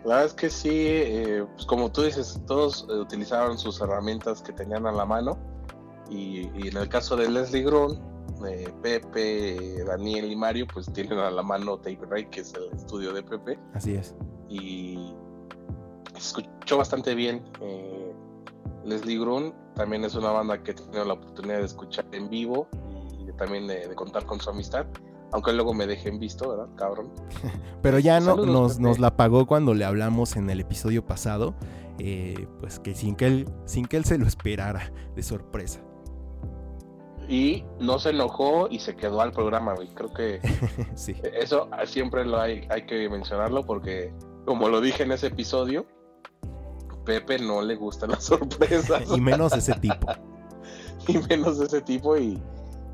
La 0.06 0.14
verdad 0.18 0.26
es 0.26 0.34
que 0.34 0.50
sí, 0.50 0.70
eh, 0.72 1.44
pues 1.54 1.66
como 1.66 1.90
tú 1.90 2.02
dices, 2.02 2.40
todos 2.46 2.86
eh, 2.88 2.94
utilizaron 2.94 3.58
sus 3.58 3.80
herramientas 3.80 4.40
que 4.40 4.52
tenían 4.52 4.86
a 4.86 4.92
la 4.92 5.04
mano. 5.04 5.36
Y, 6.08 6.48
y 6.54 6.68
en 6.68 6.76
el 6.76 6.88
caso 6.88 7.16
de 7.16 7.28
Leslie 7.28 7.64
Gron, 7.64 7.98
eh, 8.48 8.72
Pepe, 8.82 9.82
Daniel 9.84 10.30
y 10.30 10.36
Mario, 10.36 10.68
pues 10.72 10.86
tienen 10.92 11.18
a 11.18 11.28
la 11.28 11.42
mano 11.42 11.78
Tape 11.78 11.98
Ray, 12.08 12.26
que 12.26 12.40
es 12.42 12.54
el 12.54 12.70
estudio 12.72 13.12
de 13.12 13.24
Pepe. 13.24 13.58
Así 13.74 13.94
es. 13.96 14.14
Y 14.48 15.12
se 16.12 16.18
escuchó 16.18 16.78
bastante 16.78 17.16
bien. 17.16 17.44
eh, 17.60 18.14
Leslie 18.84 19.18
Grun 19.18 19.52
también 19.74 20.04
es 20.04 20.14
una 20.14 20.30
banda 20.30 20.62
que 20.62 20.70
he 20.70 20.74
tenido 20.74 21.04
la 21.04 21.14
oportunidad 21.14 21.58
de 21.58 21.64
escuchar 21.64 22.06
en 22.12 22.30
vivo 22.30 22.68
y 23.18 23.32
también 23.32 23.66
de, 23.66 23.88
de 23.88 23.94
contar 23.96 24.24
con 24.24 24.38
su 24.38 24.50
amistad. 24.50 24.86
Aunque 25.32 25.52
luego 25.52 25.74
me 25.74 25.86
dejen 25.86 26.18
visto, 26.18 26.48
¿verdad? 26.50 26.68
Cabrón. 26.76 27.10
Pero 27.82 27.98
ya 27.98 28.20
no, 28.20 28.36
Saludos, 28.36 28.78
nos, 28.78 28.98
la 28.98 29.16
pagó 29.16 29.46
cuando 29.46 29.74
le 29.74 29.84
hablamos 29.84 30.36
en 30.36 30.48
el 30.50 30.60
episodio 30.60 31.04
pasado. 31.04 31.54
eh, 31.98 32.46
pues 32.60 32.78
que 32.78 32.94
sin 32.94 33.16
que 33.16 33.26
él, 33.26 33.48
sin 33.64 33.86
que 33.86 33.96
él 33.96 34.04
se 34.04 34.18
lo 34.18 34.26
esperara 34.26 34.92
de 35.14 35.22
sorpresa. 35.22 35.80
Y 37.28 37.64
no 37.80 37.98
se 37.98 38.10
enojó 38.10 38.68
y 38.70 38.78
se 38.78 38.94
quedó 38.94 39.20
al 39.20 39.32
programa, 39.32 39.74
güey. 39.74 39.88
Creo 39.88 40.12
que 40.12 40.40
sí. 40.94 41.16
eso 41.40 41.68
siempre 41.86 42.24
lo 42.24 42.40
hay, 42.40 42.66
hay 42.70 42.86
que 42.86 43.08
mencionarlo 43.08 43.64
porque, 43.64 44.12
como 44.44 44.68
lo 44.68 44.80
dije 44.80 45.02
en 45.02 45.12
ese 45.12 45.28
episodio, 45.28 45.86
Pepe 47.04 47.38
no 47.38 47.62
le 47.62 47.74
gustan 47.76 48.10
las 48.10 48.24
sorpresas. 48.24 49.10
Y 49.16 49.20
menos 49.20 49.52
ese 49.54 49.74
tipo. 49.74 50.06
y 51.08 51.18
menos 51.18 51.58
de 51.58 51.66
ese 51.66 51.80
tipo 51.80 52.16
y, 52.16 52.40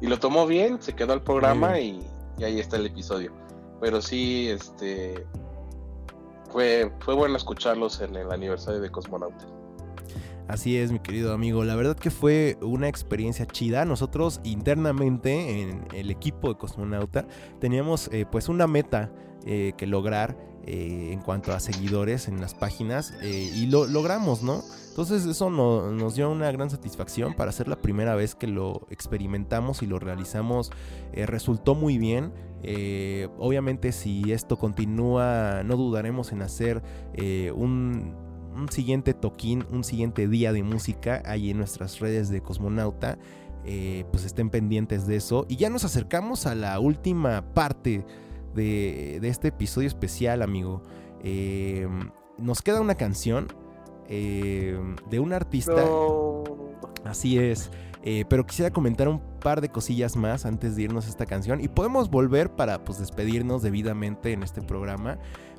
y 0.01 0.07
lo 0.07 0.19
tomó 0.19 0.47
bien, 0.47 0.81
se 0.81 0.95
quedó 0.95 1.13
al 1.13 1.23
programa 1.23 1.79
y, 1.79 2.01
y 2.43 2.45
ahí 2.45 2.61
está 2.61 2.77
el 2.77 2.87
episodio. 2.87 3.33
Pero 3.81 4.03
sí, 4.03 4.49
este 4.49 5.25
fue, 6.51 6.93
fue 7.01 7.15
bueno 7.15 7.37
escucharlos 7.37 8.01
en 8.01 8.17
el 8.17 8.31
aniversario 8.33 8.81
de 8.81 8.91
Cosmonauta. 8.91 9.47
Así 10.49 10.77
es, 10.77 10.91
mi 10.91 10.99
querido 10.99 11.33
amigo. 11.33 11.65
La 11.65 11.77
verdad 11.77 11.97
que 11.97 12.11
fue 12.11 12.59
una 12.61 12.89
experiencia 12.89 13.47
chida. 13.47 13.85
Nosotros 13.85 14.41
internamente 14.43 15.63
en 15.63 15.87
el 15.95 16.11
equipo 16.11 16.49
de 16.49 16.59
Cosmonauta 16.59 17.27
teníamos 17.61 18.09
eh, 18.13 18.27
pues 18.31 18.49
una 18.49 18.67
meta 18.67 19.13
eh, 19.47 19.73
que 19.77 19.87
lograr 19.87 20.37
eh, 20.65 21.11
en 21.13 21.21
cuanto 21.21 21.53
a 21.53 21.61
seguidores 21.61 22.29
en 22.29 22.41
las 22.41 22.55
páginas 22.55 23.13
eh, 23.23 23.51
y 23.55 23.67
lo 23.67 23.87
logramos, 23.87 24.43
¿no? 24.43 24.63
Entonces 24.91 25.25
eso 25.25 25.51
no- 25.51 25.91
nos 25.91 26.15
dio 26.15 26.31
una 26.31 26.53
gran 26.53 26.71
satisfacción 26.71 27.35
para 27.35 27.51
ser 27.51 27.67
la 27.67 27.77
primera 27.81 28.15
vez 28.15 28.35
que 28.35 28.47
lo 28.47 28.87
experimentamos 28.91 29.83
y 29.83 29.87
lo 29.87 29.99
realizamos. 29.99 30.71
eh, 31.13 31.27
resultó 31.27 31.75
muy 31.75 31.99
bien. 31.99 32.33
Obviamente 33.39 33.91
si 33.91 34.31
esto 34.33 34.57
continúa 34.57 35.63
no 35.65 35.77
dudaremos 35.77 36.31
en 36.31 36.43
hacer 36.43 36.81
un, 37.57 38.15
siguiente 38.71 39.15
toquín, 39.15 39.67
un 39.73 39.83
siguiente 39.83 40.29
día 40.29 40.53
de 40.53 40.63
música 40.63 41.23
ahí 41.27 41.51
en 41.51 41.59
nuestras 41.59 41.99
redes 41.99 42.29
de 42.29 42.41
Cosmonauta. 42.41 43.19
Pues 43.65 44.25
estén 44.25 44.51
pendientes 44.51 45.07
de 45.07 45.17
eso. 45.17 45.47
Y 45.49 45.57
ya 45.57 45.71
nos 45.71 45.85
acercamos 45.85 46.47
a 46.47 46.55
la 46.55 46.79
última 46.79 47.43
parte 47.55 48.05
de, 48.55 49.19
de 49.21 49.29
este 49.29 49.49
episodio 49.49 49.89
especial, 49.89 50.43
amigo. 50.43 50.83
Eh, 51.23 51.89
nos 52.39 52.63
queda 52.63 52.81
una 52.81 52.95
canción 52.95 53.49
eh, 54.09 54.79
de 55.09 55.21
un 55.21 55.33
artista. 55.33 55.85
Así 57.05 57.39
es. 57.39 57.71
Eh, 58.05 58.25
pero 58.29 58.45
quisiera 58.45 58.73
comentar 58.73 59.09
un 59.09 59.21
par 59.41 59.61
de 59.61 59.69
cosillas 59.69 60.17
más 60.17 60.45
antes 60.45 60.75
de 60.75 60.83
irnos 60.83 61.07
a 61.07 61.09
esta 61.09 61.27
canción. 61.27 61.61
Y 61.61 61.69
podemos 61.69 62.11
volver 62.11 62.51
para 62.51 62.85
pues, 62.85 62.99
despedirnos 62.99 63.63
debidamente 63.63 64.33
en 64.33 64.43
este 64.43 64.61
programa. 64.61 65.19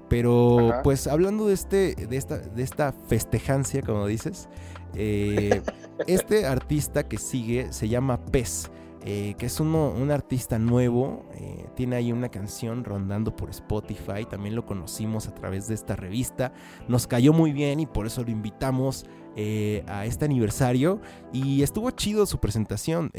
Pero 0.10 0.70
Ajá. 0.70 0.84
pues 0.84 1.08
hablando 1.08 1.48
de, 1.48 1.54
este, 1.54 1.96
de, 1.96 2.18
esta, 2.18 2.38
de 2.38 2.62
esta 2.62 2.92
festejancia, 2.92 3.82
como 3.82 4.06
dices, 4.06 4.50
eh, 4.94 5.62
este 6.08 6.46
artista 6.46 7.08
que 7.08 7.18
sigue 7.18 7.72
se 7.72 7.88
llama 7.88 8.24
Pez. 8.26 8.70
Eh, 9.06 9.36
que 9.38 9.46
es 9.48 9.60
uno- 9.60 9.92
un 9.92 10.12
artista 10.12 10.58
nuevo, 10.60 11.26
eh, 11.36 11.66
tiene 11.76 11.96
ahí 11.98 12.12
una 12.12 12.30
canción 12.30 12.84
rondando 12.84 13.36
por 13.36 13.50
Spotify, 13.50 14.26
también 14.30 14.56
lo 14.56 14.66
conocimos 14.66 15.28
a 15.28 15.34
través 15.36 15.68
de 15.68 15.76
esta 15.76 15.96
revista, 15.96 16.54
nos 16.88 17.06
cayó 17.08 17.34
muy 17.34 17.52
bien 17.52 17.80
y 17.80 17.86
por 17.86 18.08
eso 18.08 18.24
lo 18.24 18.32
invitamos 18.32 19.06
eh, 19.36 19.84
a 19.88 20.06
este 20.06 20.26
aniversario 20.26 21.02
y 21.32 21.64
estuvo 21.64 21.90
chido 21.92 22.26
su 22.26 22.40
presentación, 22.40 23.12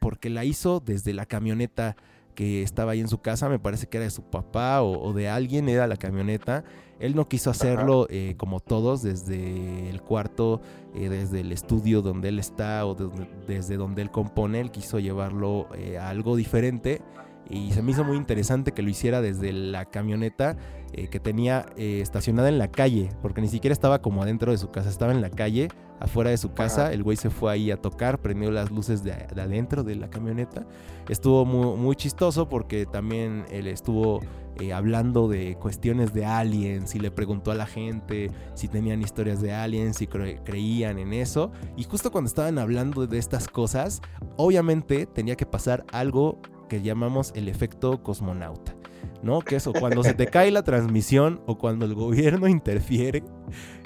porque 0.00 0.30
la 0.30 0.44
hizo 0.44 0.80
desde 0.80 1.12
la 1.12 1.26
camioneta 1.26 1.96
que 2.34 2.62
estaba 2.62 2.92
ahí 2.92 3.00
en 3.00 3.08
su 3.08 3.18
casa, 3.20 3.48
me 3.48 3.58
parece 3.58 3.86
que 3.86 3.98
era 3.98 4.04
de 4.04 4.10
su 4.10 4.22
papá 4.22 4.82
o 4.82 5.12
de 5.12 5.28
alguien, 5.28 5.68
era 5.68 5.86
la 5.86 5.96
camioneta. 5.98 6.64
Él 7.02 7.14
no 7.16 7.28
quiso 7.28 7.50
hacerlo 7.50 8.06
eh, 8.10 8.34
como 8.38 8.60
todos, 8.60 9.02
desde 9.02 9.90
el 9.90 10.00
cuarto, 10.00 10.60
eh, 10.94 11.08
desde 11.08 11.40
el 11.40 11.50
estudio 11.52 12.00
donde 12.00 12.28
él 12.28 12.38
está 12.38 12.86
o 12.86 12.94
de- 12.94 13.10
desde 13.46 13.76
donde 13.76 14.02
él 14.02 14.10
compone, 14.10 14.60
él 14.60 14.70
quiso 14.70 14.98
llevarlo 15.00 15.66
eh, 15.74 15.98
a 15.98 16.08
algo 16.08 16.36
diferente 16.36 17.02
y 17.48 17.72
se 17.72 17.82
me 17.82 17.92
hizo 17.92 18.04
muy 18.04 18.16
interesante 18.16 18.72
que 18.72 18.82
lo 18.82 18.90
hiciera 18.90 19.20
desde 19.20 19.52
la 19.52 19.84
camioneta 19.84 20.56
eh, 20.92 21.08
que 21.08 21.20
tenía 21.20 21.66
eh, 21.76 22.00
estacionada 22.00 22.48
en 22.48 22.58
la 22.58 22.68
calle, 22.68 23.10
porque 23.20 23.40
ni 23.40 23.48
siquiera 23.48 23.72
estaba 23.72 24.00
como 24.00 24.22
adentro 24.22 24.52
de 24.52 24.58
su 24.58 24.70
casa, 24.70 24.88
estaba 24.88 25.12
en 25.12 25.20
la 25.20 25.30
calle, 25.30 25.68
afuera 26.00 26.30
de 26.30 26.36
su 26.36 26.52
casa, 26.52 26.92
el 26.92 27.02
güey 27.02 27.16
se 27.16 27.30
fue 27.30 27.52
ahí 27.52 27.70
a 27.70 27.76
tocar, 27.76 28.20
prendió 28.20 28.50
las 28.50 28.70
luces 28.70 29.02
de, 29.04 29.12
adentro 29.12 29.84
de 29.84 29.96
la 29.96 30.10
camioneta, 30.10 30.66
estuvo 31.08 31.44
muy, 31.44 31.76
muy 31.76 31.96
chistoso 31.96 32.48
porque 32.48 32.86
también 32.86 33.44
él 33.50 33.68
estuvo 33.68 34.20
eh, 34.60 34.72
hablando 34.72 35.28
de 35.28 35.56
cuestiones 35.56 36.12
de 36.12 36.26
aliens 36.26 36.94
y 36.94 36.98
le 36.98 37.10
preguntó 37.10 37.52
a 37.52 37.54
la 37.54 37.64
gente 37.64 38.30
si 38.54 38.68
tenían 38.68 39.00
historias 39.00 39.40
de 39.40 39.52
aliens, 39.54 39.96
si 39.96 40.06
creían 40.06 40.98
en 40.98 41.14
eso. 41.14 41.50
Y 41.76 41.84
justo 41.84 42.12
cuando 42.12 42.28
estaban 42.28 42.58
hablando 42.58 43.06
de 43.06 43.18
estas 43.18 43.48
cosas, 43.48 44.02
obviamente 44.36 45.06
tenía 45.06 45.36
que 45.36 45.46
pasar 45.46 45.86
algo 45.90 46.38
que 46.72 46.80
llamamos 46.80 47.32
el 47.34 47.48
efecto 47.48 48.02
cosmonauta. 48.02 48.74
¿no? 49.22 49.40
Que 49.40 49.56
eso, 49.56 49.74
cuando 49.74 50.02
se 50.02 50.14
te 50.14 50.26
cae 50.28 50.50
la 50.50 50.62
transmisión 50.62 51.42
o 51.44 51.58
cuando 51.58 51.84
el 51.84 51.92
gobierno 51.94 52.48
interfiere 52.48 53.22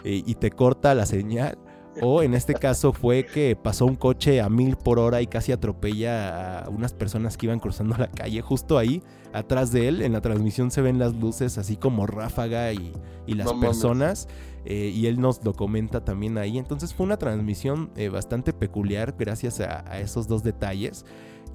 eh, 0.05 0.23
y 0.25 0.37
te 0.37 0.53
corta 0.53 0.95
la 0.95 1.05
señal, 1.05 1.59
o 2.01 2.23
en 2.23 2.33
este 2.33 2.55
caso 2.55 2.93
fue 2.93 3.27
que 3.27 3.57
pasó 3.57 3.87
un 3.87 3.97
coche 3.97 4.41
a 4.41 4.49
mil 4.49 4.77
por 4.77 5.01
hora 5.01 5.21
y 5.21 5.27
casi 5.27 5.51
atropella 5.51 6.61
a 6.61 6.69
unas 6.69 6.93
personas 6.93 7.37
que 7.37 7.47
iban 7.47 7.59
cruzando 7.59 7.97
la 7.97 8.09
calle. 8.09 8.41
Justo 8.41 8.79
ahí, 8.79 9.03
atrás 9.33 9.73
de 9.73 9.89
él, 9.89 10.03
en 10.03 10.13
la 10.13 10.21
transmisión 10.21 10.71
se 10.71 10.81
ven 10.81 11.01
las 11.01 11.13
luces 11.15 11.59
así 11.59 11.77
como 11.77 12.07
ráfaga 12.07 12.73
y, 12.73 12.93
las 13.27 13.53
personas. 13.55 14.29
Eh, 14.65 14.93
y 14.95 15.07
él 15.07 15.21
nos 15.21 15.45
lo 15.45 15.55
comenta 15.55 16.05
también 16.05 16.39
ahí. 16.39 16.59
Entonces 16.59 16.95
fue 16.95 17.07
una 17.07 17.17
transmisión 17.17 17.91
eh, 17.97 18.11
bastante 18.11 18.53
peculiar 18.53 19.15
gracias 19.19 19.61
a, 19.61 20.01
esos 20.01 20.29
dos 20.29 20.43
detalles. 20.43 21.05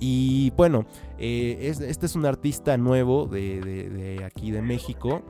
Y 0.01 0.49
bueno, 0.57 0.85
eh, 1.19 1.71
este 1.79 2.05
es 2.07 2.15
un 2.15 2.25
artista 2.25 2.75
nuevo 2.75 3.27
de, 3.27 4.23
aquí 4.25 4.49
de 4.51 4.61
México. 4.61 5.21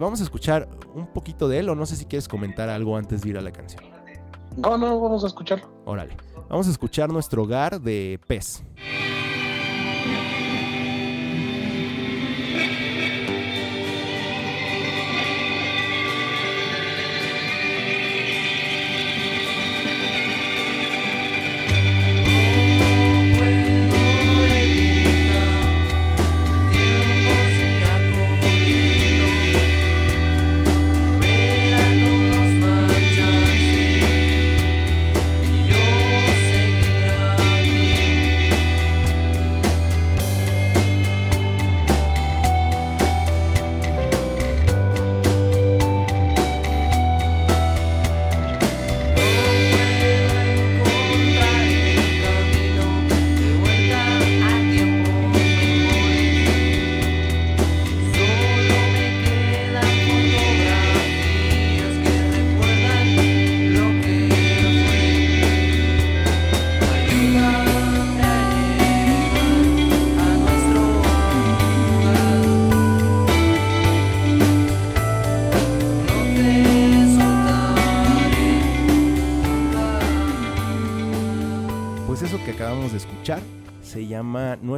vamos 0.00 0.20
a 0.20 0.24
escuchar 0.24 0.66
un 0.94 1.06
poquito 1.06 1.46
de 1.46 1.58
él 1.58 1.68
o 1.68 1.74
no 1.74 1.84
sé 1.84 1.94
si 1.94 2.06
quieres 2.06 2.26
comentar 2.26 2.70
algo 2.70 2.96
antes 2.96 3.20
de 3.20 3.28
ir 3.28 3.38
a 3.38 3.42
la 3.42 3.52
canción. 3.52 3.84
No, 4.56 4.78
no, 4.78 4.98
vamos 4.98 5.24
a 5.24 5.26
escucharlo. 5.26 5.68
Órale. 5.84 6.16
Vamos 6.48 6.68
a 6.68 6.70
escuchar 6.70 7.12
nuestro 7.12 7.42
hogar 7.42 7.80
de 7.80 8.18
pez. 8.26 8.64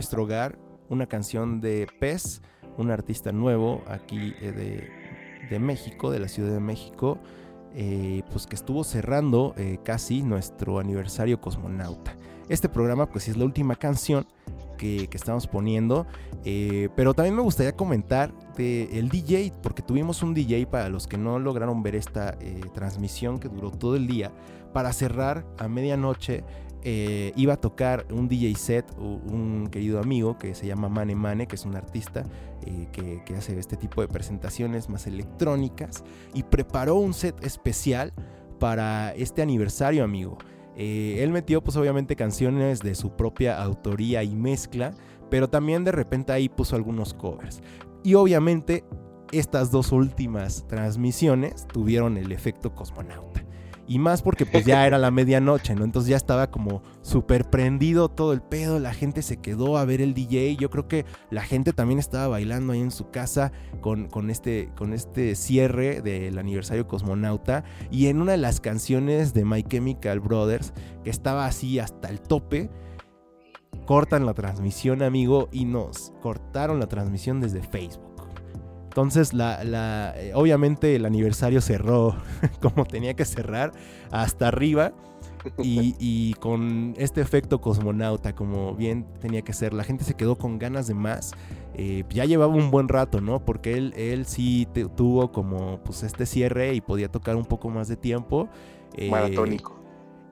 Nuestro 0.07 0.23
Hogar, 0.23 0.57
una 0.89 1.07
canción 1.07 1.61
de 1.61 1.89
Pez, 1.99 2.41
un 2.79 2.93
artista 2.93 3.33
nuevo 3.33 3.83
aquí 3.89 4.37
eh, 4.41 4.89
de, 5.51 5.59
México, 5.59 6.13
de 6.13 6.21
la 6.21 6.29
Ciudad 6.29 6.53
de 6.53 6.61
México, 6.61 7.19
eh, 7.75 8.23
pues 8.31 8.47
que 8.47 8.55
estuvo 8.55 8.85
cerrando 8.85 9.53
eh, 9.57 9.79
casi 9.83 10.23
nuestro 10.23 10.79
aniversario 10.79 11.41
cosmonauta. 11.41 12.15
Este 12.49 12.69
programa 12.69 13.07
pues 13.07 13.27
es 13.27 13.37
la 13.37 13.47
última 13.47 13.75
canción 13.75 14.29
que, 14.79 15.09
estamos 15.13 15.49
poniendo, 15.49 16.07
pero 16.95 17.13
también 17.13 17.35
me 17.35 17.43
gustaría 17.43 17.75
comentar 17.75 18.33
de 18.57 18.85
el 18.97 19.09
DJ, 19.09 19.55
porque 19.61 19.83
tuvimos 19.83 20.23
un 20.23 20.35
DJ 20.35 20.69
para 20.69 20.89
los 20.89 21.09
que 21.09 21.19
no 21.19 21.41
lograron 21.41 21.83
ver 21.83 21.97
esta 21.97 22.39
transmisión 22.75 23.41
que 23.41 23.49
duró 23.49 23.73
todo 23.73 23.97
el 23.97 24.07
día, 24.07 24.31
para 24.73 24.93
cerrar 24.93 25.45
a 25.59 25.67
medianoche 25.67 26.45
eh, 26.83 27.33
iba 27.37 27.55
a 27.55 27.57
tocar 27.57 28.07
un 28.13 28.29
DJ 28.29 28.55
set, 28.55 28.87
un 28.99 29.69
querido 29.71 29.99
amigo 29.99 30.39
que 30.39 30.55
se 30.55 30.67
llama 30.67 30.89
Mane 30.89 31.15
Mane, 31.17 31.47
que 31.47 31.57
es 31.57 31.65
un 31.65 31.75
artista 31.75 32.25
eh, 32.65 32.89
que, 32.93 33.35
hace 33.35 33.59
este 33.59 33.77
tipo 33.77 34.01
de 34.03 34.09
presentaciones 34.09 34.89
más 34.89 35.07
electrónicas, 35.07 36.05
y 36.35 36.43
preparó 36.45 36.97
un 36.97 37.15
set 37.15 37.43
especial 37.45 38.13
para 38.59 39.13
este 39.15 39.43
aniversario, 39.43 40.05
amigo. 40.05 40.39
Eh, 40.77 41.23
él 41.23 41.31
metió 41.31 41.65
pues 41.65 41.77
obviamente 41.77 42.17
canciones 42.17 42.81
de 42.81 42.95
su 42.95 43.17
propia 43.17 43.61
autoría 43.63 44.23
y 44.23 44.37
mezcla, 44.37 44.93
pero 45.31 45.49
también 45.49 45.85
de 45.85 45.93
repente 45.93 46.33
ahí 46.33 46.49
puso 46.49 46.77
algunos 46.77 47.15
covers. 47.15 47.63
Y 48.05 48.15
obviamente 48.15 48.85
estas 49.33 49.71
dos 49.71 49.91
últimas 49.91 50.67
transmisiones 50.69 51.67
tuvieron 51.67 52.17
el 52.17 52.31
efecto 52.31 52.75
cosmonauta. 52.75 53.46
Y 53.89 53.99
más 53.99 54.23
porque 54.23 54.47
pues 54.47 54.65
ya 54.65 54.87
era 54.87 54.99
la 54.99 55.11
medianoche, 55.11 55.75
¿no? 55.75 55.85
Entonces 55.85 56.11
ya 56.11 56.17
estaba 56.17 56.51
como 56.51 56.83
súper 57.03 57.49
prendido 57.49 58.09
todo 58.09 58.33
el 58.33 58.43
pedo, 58.43 58.81
la 58.81 58.93
gente 58.93 59.23
se 59.23 59.37
quedó 59.37 59.79
a 59.79 59.85
ver 59.85 60.01
el 60.01 60.13
DJ, 60.13 60.57
yo 60.57 60.71
creo 60.71 60.89
que 60.89 61.05
la 61.31 61.43
gente 61.43 61.73
también 61.73 61.99
estaba 61.99 62.29
bailando 62.29 62.73
ahí 62.73 62.81
en 62.81 62.91
su 62.91 63.11
casa 63.11 63.53
con, 63.81 64.09
con, 64.09 64.31
este, 64.31 64.71
con 64.77 64.93
este 64.93 65.37
cierre 65.37 66.03
del 66.03 66.39
aniversario 66.39 66.89
cosmonauta 66.89 67.65
y 67.91 68.07
en 68.07 68.21
una 68.21 68.33
de 68.33 68.39
las 68.39 68.61
canciones 68.61 69.35
de 69.35 69.45
My 69.45 69.63
Chemical 69.63 70.21
Brothers, 70.21 70.73
que 71.05 71.11
estaba 71.11 71.47
así 71.47 71.79
hasta 71.79 72.09
el 72.09 72.21
tope, 72.21 72.71
cortan 73.87 74.27
la 74.27 74.35
transmisión, 74.35 75.03
amigo, 75.03 75.49
y 75.53 75.65
nos 75.65 76.13
cortaron 76.21 76.81
la 76.81 76.89
transmisión 76.89 77.41
desde 77.41 77.63
Facebook. 77.63 78.06
Entonces, 78.97 79.35
la, 79.35 80.15
eh, 80.17 80.33
obviamente 80.35 80.97
el 80.97 81.05
aniversario 81.05 81.61
cerró 81.61 82.17
como 82.63 82.87
tenía 82.87 83.13
que 83.13 83.27
cerrar, 83.27 83.73
hasta 84.11 84.49
arriba. 84.49 84.93
Y, 85.63 86.35
con 86.41 86.95
este 86.97 87.21
efecto 87.21 87.61
cosmonauta, 87.61 88.35
como 88.35 88.75
bien 88.75 89.07
tenía 89.21 89.43
que 89.43 89.53
ser, 89.53 89.75
la 89.75 89.85
gente 89.85 90.03
se 90.03 90.15
quedó 90.15 90.37
con 90.37 90.59
ganas 90.59 90.89
de 90.89 90.95
más. 90.95 91.35
Eh, 91.75 92.03
ya 92.11 92.25
llevaba 92.25 92.53
un 92.53 92.73
buen 92.73 92.89
rato, 92.89 93.21
¿no? 93.21 93.39
Porque 93.39 93.75
él, 93.75 93.93
él 93.97 94.27
sí 94.27 94.67
tuvo 94.97 95.31
como 95.31 95.79
pues 95.85 96.03
este 96.03 96.27
cierre 96.27 96.75
y 96.75 96.81
podía 96.81 97.09
tocar 97.09 97.37
un 97.37 97.45
poco 97.45 97.71
más 97.71 97.87
de 97.87 97.97
tiempo. 97.97 98.49
Eh, 98.97 99.09
Maratónico. 99.09 99.76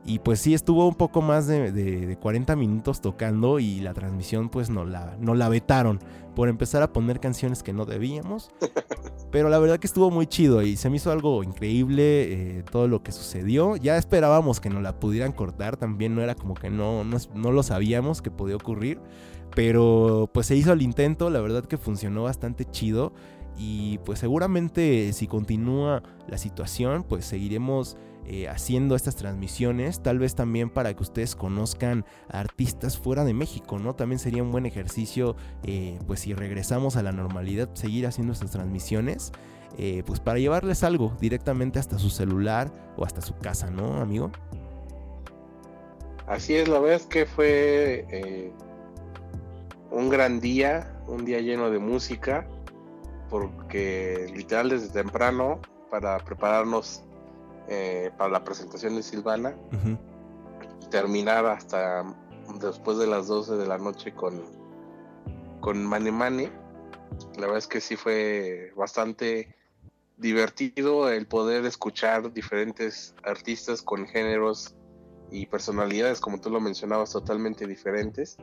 Y 0.07 0.19
pues 0.19 0.41
sí, 0.41 0.53
estuvo 0.53 0.87
un 0.87 0.95
poco 0.95 1.23
más 1.23 1.47
de, 1.47 2.19
40 2.21 2.57
minutos 2.57 3.01
tocando 3.01 3.59
y 3.59 3.81
la 3.81 3.95
transmisión 3.95 4.51
pues 4.51 4.69
no 4.69 4.85
la, 4.85 5.17
no 5.19 5.35
la 5.35 5.49
vetaron 5.49 5.99
por 6.37 6.49
empezar 6.49 6.83
a 6.83 6.93
poner 6.93 7.21
canciones 7.21 7.63
que 7.63 7.73
no 7.73 7.87
debíamos. 7.87 8.51
Pero 9.31 9.49
la 9.49 9.59
verdad 9.59 9.79
que 9.79 9.87
estuvo 9.87 10.11
muy 10.11 10.27
chido 10.27 10.63
y 10.63 10.77
se 10.77 10.91
me 10.91 10.97
hizo 10.97 11.11
algo 11.11 11.43
increíble 11.43 12.59
eh, 12.59 12.65
todo 12.71 12.87
lo 12.87 13.03
que 13.03 13.13
sucedió. 13.13 13.77
Ya 13.77 13.97
esperábamos 13.97 14.61
que 14.61 14.69
nos 14.69 14.83
la 14.83 15.01
pudieran 15.01 15.33
cortar, 15.33 15.79
también 15.79 16.15
no 16.15 16.21
era 16.21 16.35
como 16.35 16.55
que 16.55 16.69
no, 16.69 17.03
no, 17.05 17.17
no 17.35 17.53
lo 17.53 17.63
sabíamos 17.63 18.21
que 18.21 18.31
podía 18.31 18.57
ocurrir. 18.57 19.01
Pero 19.55 20.29
pues 20.35 20.47
se 20.47 20.57
hizo 20.57 20.73
el 20.73 20.83
intento, 20.83 21.31
la 21.31 21.41
verdad 21.41 21.65
que 21.65 21.79
funcionó 21.79 22.25
bastante 22.25 22.67
chido. 22.67 23.13
Y 23.57 23.99
pues 23.99 24.19
seguramente 24.19 25.13
si 25.13 25.29
continúa 25.29 26.03
la 26.27 26.39
situación 26.39 27.05
pues 27.05 27.25
seguiremos 27.25 27.97
eh, 28.27 28.49
haciendo 28.49 28.97
estas 28.97 29.17
transmisiones, 29.17 30.03
tal 30.03 30.19
vez 30.19 30.35
también 30.35 30.71
para 30.71 30.95
que 30.95 31.03
ustedes 31.03 31.37
conozcan 31.37 32.07
a 32.29 32.41
artistas 32.41 32.99
fuera 32.99 33.25
de 33.25 33.35
México, 33.35 33.79
¿no? 33.79 33.95
También 33.95 34.19
sería 34.19 34.43
un 34.43 34.51
buen 34.51 34.65
ejercicio, 34.65 35.37
eh, 35.63 35.99
pues 36.07 36.21
si 36.21 36.33
regresamos 36.33 36.97
a 36.97 37.03
la 37.03 37.13
normalidad, 37.13 37.69
seguir 37.75 38.07
haciendo 38.07 38.33
estas 38.33 38.51
transmisiones, 38.51 39.33
eh, 39.77 40.03
pues 40.07 40.21
para 40.21 40.39
llevarles 40.39 40.85
algo 40.85 41.15
directamente 41.21 41.79
hasta 41.79 41.99
su 41.99 42.09
celular 42.09 42.73
o 42.97 43.05
hasta 43.05 43.21
su 43.21 43.37
casa, 43.37 43.71
¿no, 43.71 44.01
amigo? 44.01 44.31
Así 46.27 46.55
es, 46.55 46.69
la 46.69 46.79
verdad 46.79 46.97
es 46.97 47.07
que 47.07 47.27
fue 47.27 48.53
un 49.91 50.09
gran 50.09 50.41
día, 50.41 50.99
un 51.07 51.27
día 51.27 51.41
lleno 51.41 51.71
de 51.71 51.79
música, 51.79 52.49
porque 53.29 54.31
literal 54.35 54.71
desde 54.71 54.89
temprano, 54.89 55.61
para 55.91 56.19
prepararnos 56.19 57.05
eh, 57.69 58.11
para 58.17 58.31
la 58.31 58.45
presentación 58.45 58.97
de 58.97 59.03
Silvana, 59.03 59.55
terminar 60.91 61.47
hasta 61.47 62.05
después 62.61 62.99
de 62.99 63.07
las 63.07 63.27
12 63.27 63.57
de 63.57 63.67
la 63.67 63.79
noche 63.79 64.15
con, 64.15 64.43
con 65.61 65.85
Mane 65.85 66.13
Mane. 66.13 66.53
La 67.37 67.43
verdad 67.43 67.59
es 67.59 67.67
que 67.67 67.81
sí 67.81 67.97
fue 67.97 68.73
bastante 68.77 69.55
divertido 70.17 71.11
el 71.11 71.27
poder 71.27 71.65
escuchar 71.65 72.33
diferentes 72.33 73.15
artistas 73.25 73.83
con 73.83 74.07
géneros 74.07 74.75
y 75.31 75.47
personalidades, 75.47 76.21
como 76.21 76.41
tú 76.41 76.51
lo 76.51 76.61
mencionabas, 76.61 77.11
totalmente 77.13 77.67
diferentes. 77.67 78.37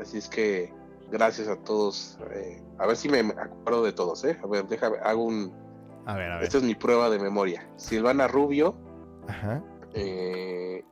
Así 0.00 0.18
es 0.18 0.28
que 0.28 0.72
gracias 1.10 1.48
a 1.48 1.56
todos. 1.56 2.18
eh, 2.32 2.62
a 2.78 2.86
ver 2.86 2.96
si 2.96 3.08
me 3.08 3.20
acuerdo 3.20 3.84
de 3.84 3.92
todos, 3.92 4.24
¿eh? 4.24 4.38
A 4.42 4.46
ver, 4.46 4.66
déjame, 4.66 4.98
hago 4.98 5.24
un... 5.24 5.67
A 6.08 6.14
ver, 6.14 6.32
a 6.32 6.36
ver. 6.36 6.44
Esta 6.44 6.56
es 6.56 6.64
mi 6.64 6.74
prueba 6.74 7.10
de 7.10 7.18
memoria. 7.18 7.68
Silvana 7.76 8.26
Rubio, 8.28 8.74
Ajá, 9.28 9.62
eh, 9.92 10.82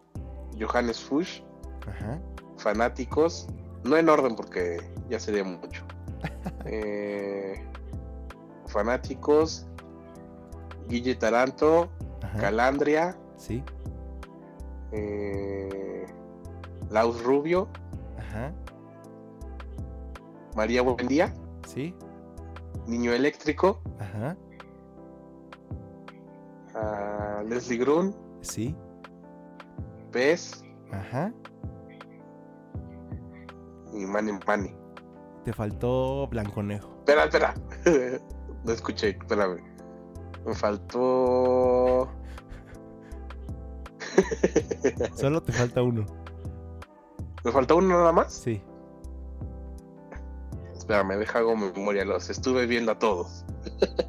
Johannes 0.60 1.00
Fuchs, 1.00 1.42
ajá. 1.88 2.20
fanáticos, 2.58 3.48
no 3.82 3.96
en 3.96 4.10
orden 4.10 4.36
porque 4.36 4.76
ya 5.08 5.18
sería 5.18 5.42
mucho. 5.42 5.84
Eh, 6.68 7.64
fanáticos, 8.66 9.66
Guille 10.88 11.14
Taranto, 11.14 11.88
Ajá. 12.22 12.38
Calandria, 12.40 13.16
Sí, 13.36 13.62
eh, 14.92 16.04
Laus 16.90 17.22
Rubio, 17.22 17.68
ajá. 18.18 18.52
María 20.56 20.82
Buendía, 20.82 21.32
Sí, 21.66 21.94
Niño 22.86 23.12
Eléctrico, 23.12 23.80
ajá. 24.00 24.36
Leslie 27.48 27.78
Grun, 27.78 28.14
Sí, 28.40 28.74
Pez 30.12 30.64
ajá. 30.92 31.32
y 33.92 34.04
Mani 34.06 34.32
Mani. 34.46 34.74
Te 35.44 35.52
faltó 35.52 36.26
Blanconejo. 36.28 36.88
Espera, 36.98 37.24
espera. 37.24 37.54
no 38.64 38.72
escuché, 38.72 39.10
espérame. 39.10 39.62
Me 40.44 40.54
faltó. 40.54 42.08
Solo 45.14 45.42
te 45.42 45.52
falta 45.52 45.82
uno. 45.82 46.04
¿Me 47.44 47.52
faltó 47.52 47.76
uno 47.76 47.88
nada 47.88 48.12
más? 48.12 48.32
Sí. 48.32 48.62
Espérame, 50.76 51.16
deja 51.18 51.38
hago 51.38 51.56
memoria, 51.56 52.04
los 52.04 52.28
estuve 52.30 52.66
viendo 52.66 52.92
a 52.92 52.98
todos. 52.98 53.44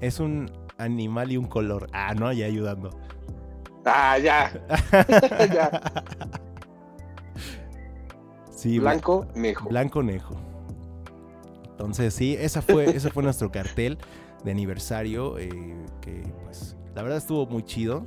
Es 0.00 0.20
un 0.20 0.50
animal 0.78 1.32
y 1.32 1.36
un 1.36 1.46
color. 1.46 1.88
Ah, 1.92 2.14
no, 2.14 2.32
ya 2.32 2.46
ayudando. 2.46 2.90
Ah, 3.84 4.18
ya. 4.18 4.52
Ya. 5.52 6.04
Sí, 8.50 8.78
Blanco, 8.78 9.26
Nejo. 9.34 9.68
Blanco 9.68 10.02
Nejo. 10.02 10.34
Entonces, 11.70 12.12
sí, 12.12 12.36
esa 12.38 12.60
fue, 12.60 12.84
ese 12.96 13.10
fue 13.10 13.22
nuestro 13.22 13.50
cartel 13.52 13.98
de 14.44 14.50
aniversario. 14.50 15.38
eh, 15.38 15.50
que 16.00 16.24
pues 16.44 16.76
la 16.94 17.02
verdad 17.02 17.18
estuvo 17.18 17.46
muy 17.46 17.62
chido. 17.62 18.06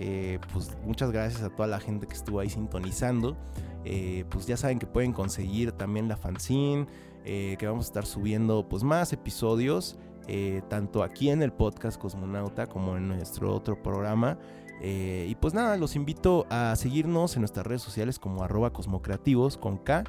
Eh, 0.00 0.38
pues 0.52 0.76
muchas 0.84 1.10
gracias 1.10 1.42
a 1.42 1.50
toda 1.50 1.66
la 1.66 1.80
gente 1.80 2.06
que 2.06 2.14
estuvo 2.14 2.38
ahí 2.38 2.48
sintonizando. 2.48 3.36
Eh, 3.84 4.24
pues 4.28 4.46
ya 4.46 4.56
saben 4.56 4.78
que 4.78 4.86
pueden 4.86 5.12
conseguir 5.12 5.72
también 5.72 6.08
la 6.08 6.16
fanzine. 6.16 6.86
que 7.24 7.58
vamos 7.66 7.86
a 7.86 7.88
estar 7.88 8.06
subiendo 8.06 8.68
pues 8.68 8.84
más 8.84 9.12
episodios. 9.12 9.98
Eh, 10.28 10.62
tanto 10.68 11.02
aquí 11.02 11.30
en 11.30 11.42
el 11.42 11.52
podcast 11.52 11.98
Cosmonauta 11.98 12.66
como 12.66 12.96
en 12.96 13.08
nuestro 13.08 13.54
otro 13.54 13.82
programa. 13.82 14.38
Eh, 14.80 15.26
y 15.28 15.34
pues 15.34 15.54
nada, 15.54 15.76
los 15.76 15.96
invito 15.96 16.46
a 16.50 16.76
seguirnos 16.76 17.34
en 17.34 17.42
nuestras 17.42 17.66
redes 17.66 17.82
sociales 17.82 18.18
como 18.18 18.44
arroba 18.44 18.72
cosmocreativos 18.72 19.56
con 19.56 19.78
K. 19.78 20.04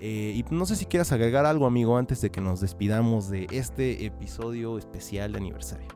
Eh, 0.00 0.32
y 0.34 0.44
no 0.50 0.66
sé 0.66 0.76
si 0.76 0.86
quieras 0.86 1.12
agregar 1.12 1.46
algo, 1.46 1.66
amigo, 1.66 1.96
antes 1.96 2.20
de 2.20 2.30
que 2.30 2.40
nos 2.40 2.60
despidamos 2.60 3.28
de 3.30 3.46
este 3.50 4.04
episodio 4.04 4.78
especial 4.78 5.32
de 5.32 5.38
aniversario. 5.38 5.88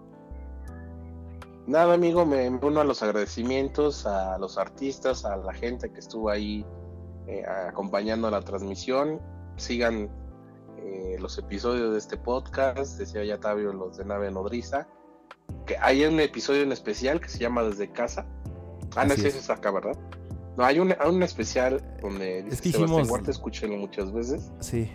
Nada, 1.67 1.95
amigo, 1.95 2.25
me 2.25 2.49
uno 2.49 2.81
a 2.81 2.85
los 2.85 3.03
agradecimientos 3.03 4.07
a 4.07 4.39
los 4.39 4.57
artistas, 4.57 5.27
a 5.27 5.37
la 5.37 5.53
gente 5.53 5.91
que 5.91 6.01
estuvo 6.01 6.31
ahí 6.31 6.65
eh, 7.27 7.45
acompañando 7.69 8.31
la 8.31 8.41
transmisión. 8.41 9.21
Sigan 9.57 10.09
eh, 10.89 11.17
los 11.19 11.37
episodios 11.39 11.93
de 11.93 11.99
este 11.99 12.17
podcast, 12.17 12.99
decía 12.99 13.25
ya 13.25 13.39
Tabio, 13.39 13.73
los 13.73 13.97
de 13.97 14.05
Nave 14.05 14.31
Nodriza. 14.31 14.89
Que 15.67 15.77
hay 15.79 16.05
un 16.05 16.19
episodio 16.21 16.63
en 16.63 16.73
especial 16.73 17.21
que 17.21 17.29
se 17.29 17.39
llama 17.39 17.63
Desde 17.63 17.91
Casa. 17.91 18.27
Ah, 18.97 19.05
no 19.05 19.15
ese 19.15 19.29
es. 19.29 19.37
es 19.37 19.51
acá, 19.51 19.71
¿verdad? 19.71 19.97
No, 20.57 20.65
hay 20.65 20.79
un, 20.81 20.93
hay 20.99 21.09
un 21.11 21.23
especial 21.23 21.83
donde 22.03 22.43
dice 22.43 22.55
Es 22.55 22.61
que 22.63 22.69
hicimos- 22.71 23.09
Huerta, 23.09 23.31
escúchenlo 23.31 23.77
muchas 23.77 24.13
veces. 24.13 24.51
Sí. 24.61 24.91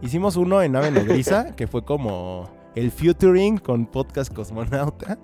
Hicimos 0.00 0.36
uno 0.36 0.62
en 0.62 0.72
Nave 0.72 0.90
Nodriza, 0.90 1.52
que 1.56 1.66
fue 1.66 1.84
como 1.84 2.48
el 2.74 2.90
featuring 2.90 3.58
con 3.58 3.86
Podcast 3.86 4.32
Cosmonauta. 4.32 5.18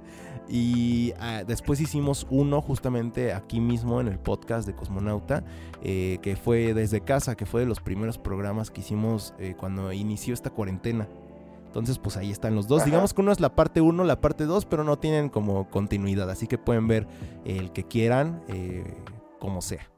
Y 0.49 1.13
ah, 1.19 1.43
después 1.47 1.81
hicimos 1.81 2.27
uno 2.31 2.61
justamente 2.61 3.33
aquí 3.33 3.61
mismo 3.61 4.01
en 4.01 4.09
el 4.09 4.19
podcast 4.19 4.67
de 4.67 4.75
Cosmonauta, 4.75 5.45
eh, 5.83 6.19
que 6.23 6.37
fue 6.37 6.75
desde 6.75 7.01
casa, 7.01 7.37
que 7.37 7.47
fue 7.47 7.63
de 7.63 7.67
los 7.67 7.81
primeros 7.81 8.19
programas 8.19 8.71
que 8.71 8.81
hicimos 8.81 9.35
eh, 9.39 9.55
cuando 9.59 9.93
inició 9.93 10.35
esta 10.35 10.51
cuarentena. 10.51 11.09
Entonces, 11.67 11.99
pues 11.99 12.17
ahí 12.17 12.31
están 12.31 12.55
los 12.55 12.69
dos. 12.69 12.83
Ajá. 12.83 12.91
Digamos 12.91 13.15
que 13.15 13.21
uno 13.21 13.33
es 13.33 13.41
la 13.41 13.57
parte 13.57 13.81
1, 13.81 14.05
la 14.05 14.21
parte 14.21 14.45
2, 14.45 14.65
pero 14.67 14.85
no 14.85 14.99
tienen 14.99 15.29
como 15.29 15.69
continuidad. 15.71 16.31
Así 16.31 16.47
que 16.47 16.57
pueden 16.57 16.87
ver 16.87 17.09
el 17.45 17.73
que 17.73 17.83
quieran, 17.85 18.45
eh, 18.49 18.85
como 19.41 19.61
sea. 19.61 19.91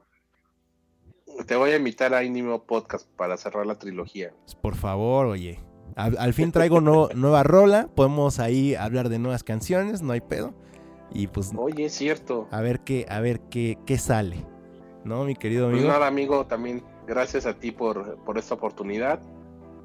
Te 1.46 1.54
voy 1.54 1.72
a 1.72 1.76
invitar 1.76 2.14
a 2.14 2.24
Inimo 2.24 2.62
Podcast 2.62 3.06
para 3.16 3.36
cerrar 3.36 3.66
la 3.66 3.78
trilogía. 3.78 4.32
Por 4.62 4.74
favor, 4.74 5.26
oye. 5.26 5.60
Al, 5.94 6.16
al 6.18 6.34
fin 6.34 6.52
traigo 6.52 6.80
no- 6.80 7.08
nueva 7.14 7.42
rola. 7.42 7.88
Podemos 7.94 8.38
ahí 8.40 8.74
hablar 8.74 9.08
de 9.08 9.18
nuevas 9.18 9.44
canciones, 9.44 10.02
no 10.02 10.12
hay 10.12 10.20
pedo. 10.20 10.52
Y 11.12 11.28
pues 11.28 11.52
Oye, 11.56 11.84
es 11.86 11.92
cierto. 11.94 12.48
a 12.50 12.60
ver 12.60 12.80
qué, 12.80 13.06
a 13.08 13.20
ver 13.20 13.40
qué, 13.48 13.78
qué 13.86 13.96
sale. 13.96 14.44
¿No, 15.04 15.24
mi 15.24 15.36
querido 15.36 15.66
Pues 15.66 15.76
amigo? 15.78 15.92
nada, 15.92 16.08
amigo, 16.08 16.46
también 16.46 16.82
gracias 17.06 17.46
a 17.46 17.54
ti 17.54 17.70
por, 17.70 18.16
por 18.24 18.38
esta 18.38 18.54
oportunidad. 18.54 19.20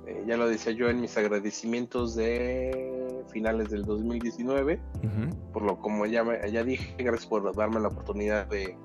Eh, 0.08 0.24
ya 0.28 0.36
lo 0.36 0.50
decía 0.50 0.72
yo 0.74 0.90
en 0.90 1.00
mis 1.00 1.16
agradecimientos 1.16 2.16
de 2.16 3.24
finales 3.32 3.70
del 3.70 3.84
2019, 3.84 4.80
Ujú. 4.98 5.52
por 5.54 5.62
lo 5.62 5.78
como 5.80 6.08
ya, 6.08 6.24
me- 6.24 6.52
ya 6.52 6.64
dije, 6.64 6.96
gracias 6.98 7.28
por 7.28 7.56
darme 7.56 7.80
la 7.80 7.90
oportunidad 7.90 8.48
de, 8.48 8.76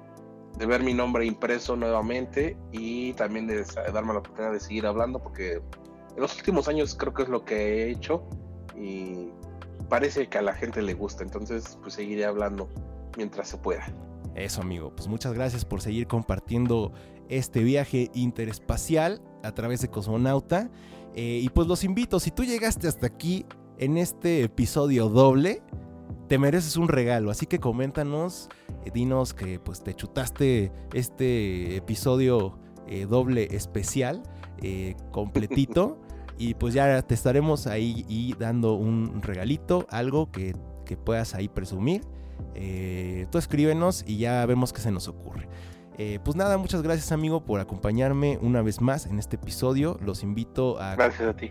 de 0.59 0.67
ver 0.67 0.83
mi 0.83 0.93
nombre 0.93 1.25
impreso 1.25 1.75
nuevamente 1.75 2.57
y 2.71 3.15
también 3.15 3.47
de 3.47 3.65
darme 3.95 4.13
la 4.13 4.19
oportunidad 4.19 4.53
de 4.53 4.61
seguir 4.61 4.85
hablando, 4.87 5.21
porque 5.23 5.63
en 6.17 6.23
los 6.23 6.37
últimos 6.37 6.67
años 6.67 6.95
creo 6.95 7.15
que 7.15 7.23
es 7.23 7.29
lo 7.29 7.45
que 7.45 7.55
he 7.55 7.91
hecho 7.91 8.29
y 8.75 9.29
parece 9.89 10.29
que 10.29 10.39
a 10.39 10.43
la 10.43 10.55
gente 10.55 10.83
le 10.83 10.95
gusta, 10.95 11.23
entonces 11.23 11.79
pues 11.83 11.95
seguiré 11.95 12.25
hablando 12.25 12.69
mientras 13.17 13.49
se 13.49 13.59
pueda. 13.59 13.87
Eso, 14.35 14.61
amigo. 14.61 14.93
Pues 14.95 15.09
muchas 15.09 15.33
gracias 15.33 15.65
por 15.65 15.81
seguir 15.81 16.07
compartiendo 16.07 16.93
este 17.29 17.63
viaje 17.63 18.11
interespacial 18.15 19.23
a 19.43 19.53
través 19.53 19.81
de 19.81 19.89
Cosmonauta. 19.89 20.71
Eh, 21.15 21.41
y 21.43 21.49
pues 21.49 21.67
los 21.67 21.85
invito, 21.85 22.21
si 22.21 22.31
tú 22.31 22.45
llegaste 22.45 22.89
hasta 22.89 23.07
aquí 23.07 23.47
en 23.79 23.97
este 23.97 24.43
episodio 24.43 25.09
doble, 25.09 25.63
te 26.29 26.39
mereces 26.39 26.77
un 26.77 26.89
regalo. 26.89 27.31
Así 27.31 27.47
que 27.47 27.59
coméntanos, 27.59 28.51
eh, 28.85 28.91
dinos 28.93 29.33
que 29.33 29.59
pues 29.59 29.83
te 29.83 29.95
chutaste 29.95 30.71
este 30.93 31.77
episodio 31.77 32.59
eh, 32.87 33.07
doble 33.07 33.49
especial, 33.57 34.23
completito. 35.13 35.99
y 36.39 36.55
pues 36.55 36.75
ya 36.75 37.03
te 37.03 37.15
estaremos 37.15 37.67
ahí 37.67 38.05
y 38.09 38.35
dando 38.35 38.75
un 38.75 39.23
regalito, 39.23 39.87
algo 39.91 40.31
que, 40.31 40.55
que 40.85 40.97
puedas 40.97 41.35
ahí 41.35 41.49
presumir. 41.49 42.03
Eh, 42.55 43.27
tú 43.31 43.39
escríbenos 43.39 44.05
y 44.07 44.19
ya 44.19 44.45
vemos 44.47 44.73
qué 44.73 44.81
se 44.81 44.91
nos 44.91 45.09
ocurre. 45.09 45.49
Eh, 45.99 46.19
pues 46.23 46.37
nada, 46.37 46.59
muchas 46.59 46.83
gracias 46.83 47.11
amigo 47.13 47.45
por 47.45 47.61
acompañarme 47.61 48.39
una 48.43 48.61
vez 48.63 48.81
más 48.83 49.07
en 49.07 49.19
este 49.19 49.37
episodio. 49.37 49.99
Los 50.05 50.23
invito 50.23 50.79
a, 50.79 50.95
Gracias 50.95 51.29
a 51.29 51.35
ti. 51.37 51.51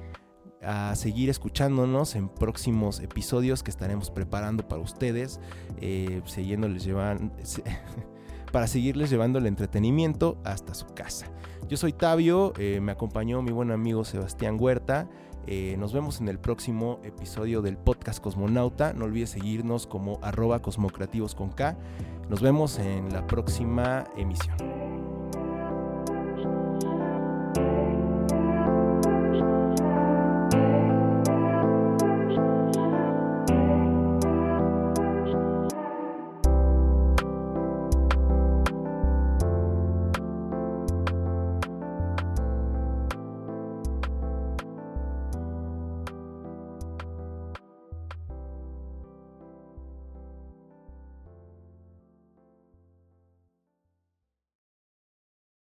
a 0.61 0.95
seguir 0.95 1.29
escuchándonos 1.31 2.15
en 2.15 2.29
próximos 2.29 2.99
episodios 2.99 3.63
que 3.63 3.71
estaremos 3.71 4.11
preparando 4.11 4.67
para 4.67 4.81
ustedes, 4.83 5.39
eh, 5.81 6.21
siguiéndoles 6.25 6.85
llevan- 6.85 7.31
para 8.55 8.67
seguirles 8.67 9.09
llevando 9.09 9.37
el 9.37 9.47
entretenimiento 9.47 10.37
hasta 10.45 10.73
su 10.73 10.85
casa. 10.85 11.27
Yo 11.67 11.75
soy 11.75 11.91
Tabio, 11.91 12.53
eh, 12.57 12.79
me 12.79 12.93
acompañó 12.93 13.41
mi 13.41 13.51
buen 13.51 13.69
amigo 13.69 14.05
Sebastián 14.05 14.55
Huerta. 14.57 15.09
Eh, 15.45 15.75
nos 15.77 15.91
vemos 15.91 16.21
en 16.21 16.29
el 16.29 16.39
próximo 16.39 17.01
episodio 17.03 17.61
del 17.61 17.75
podcast 17.75 18.23
Cosmonauta. 18.23 18.93
No 18.93 19.03
olvides 19.03 19.31
seguirnos 19.31 19.87
como 19.87 20.19
arroba 20.21 20.61
cosmocreativos 20.61 21.35
con 21.35 21.49
K. 21.49 21.75
Nos 22.29 22.41
vemos 22.41 22.79
en 22.79 23.11
la 23.11 23.27
próxima 23.27 24.05
emisión. 24.15 24.84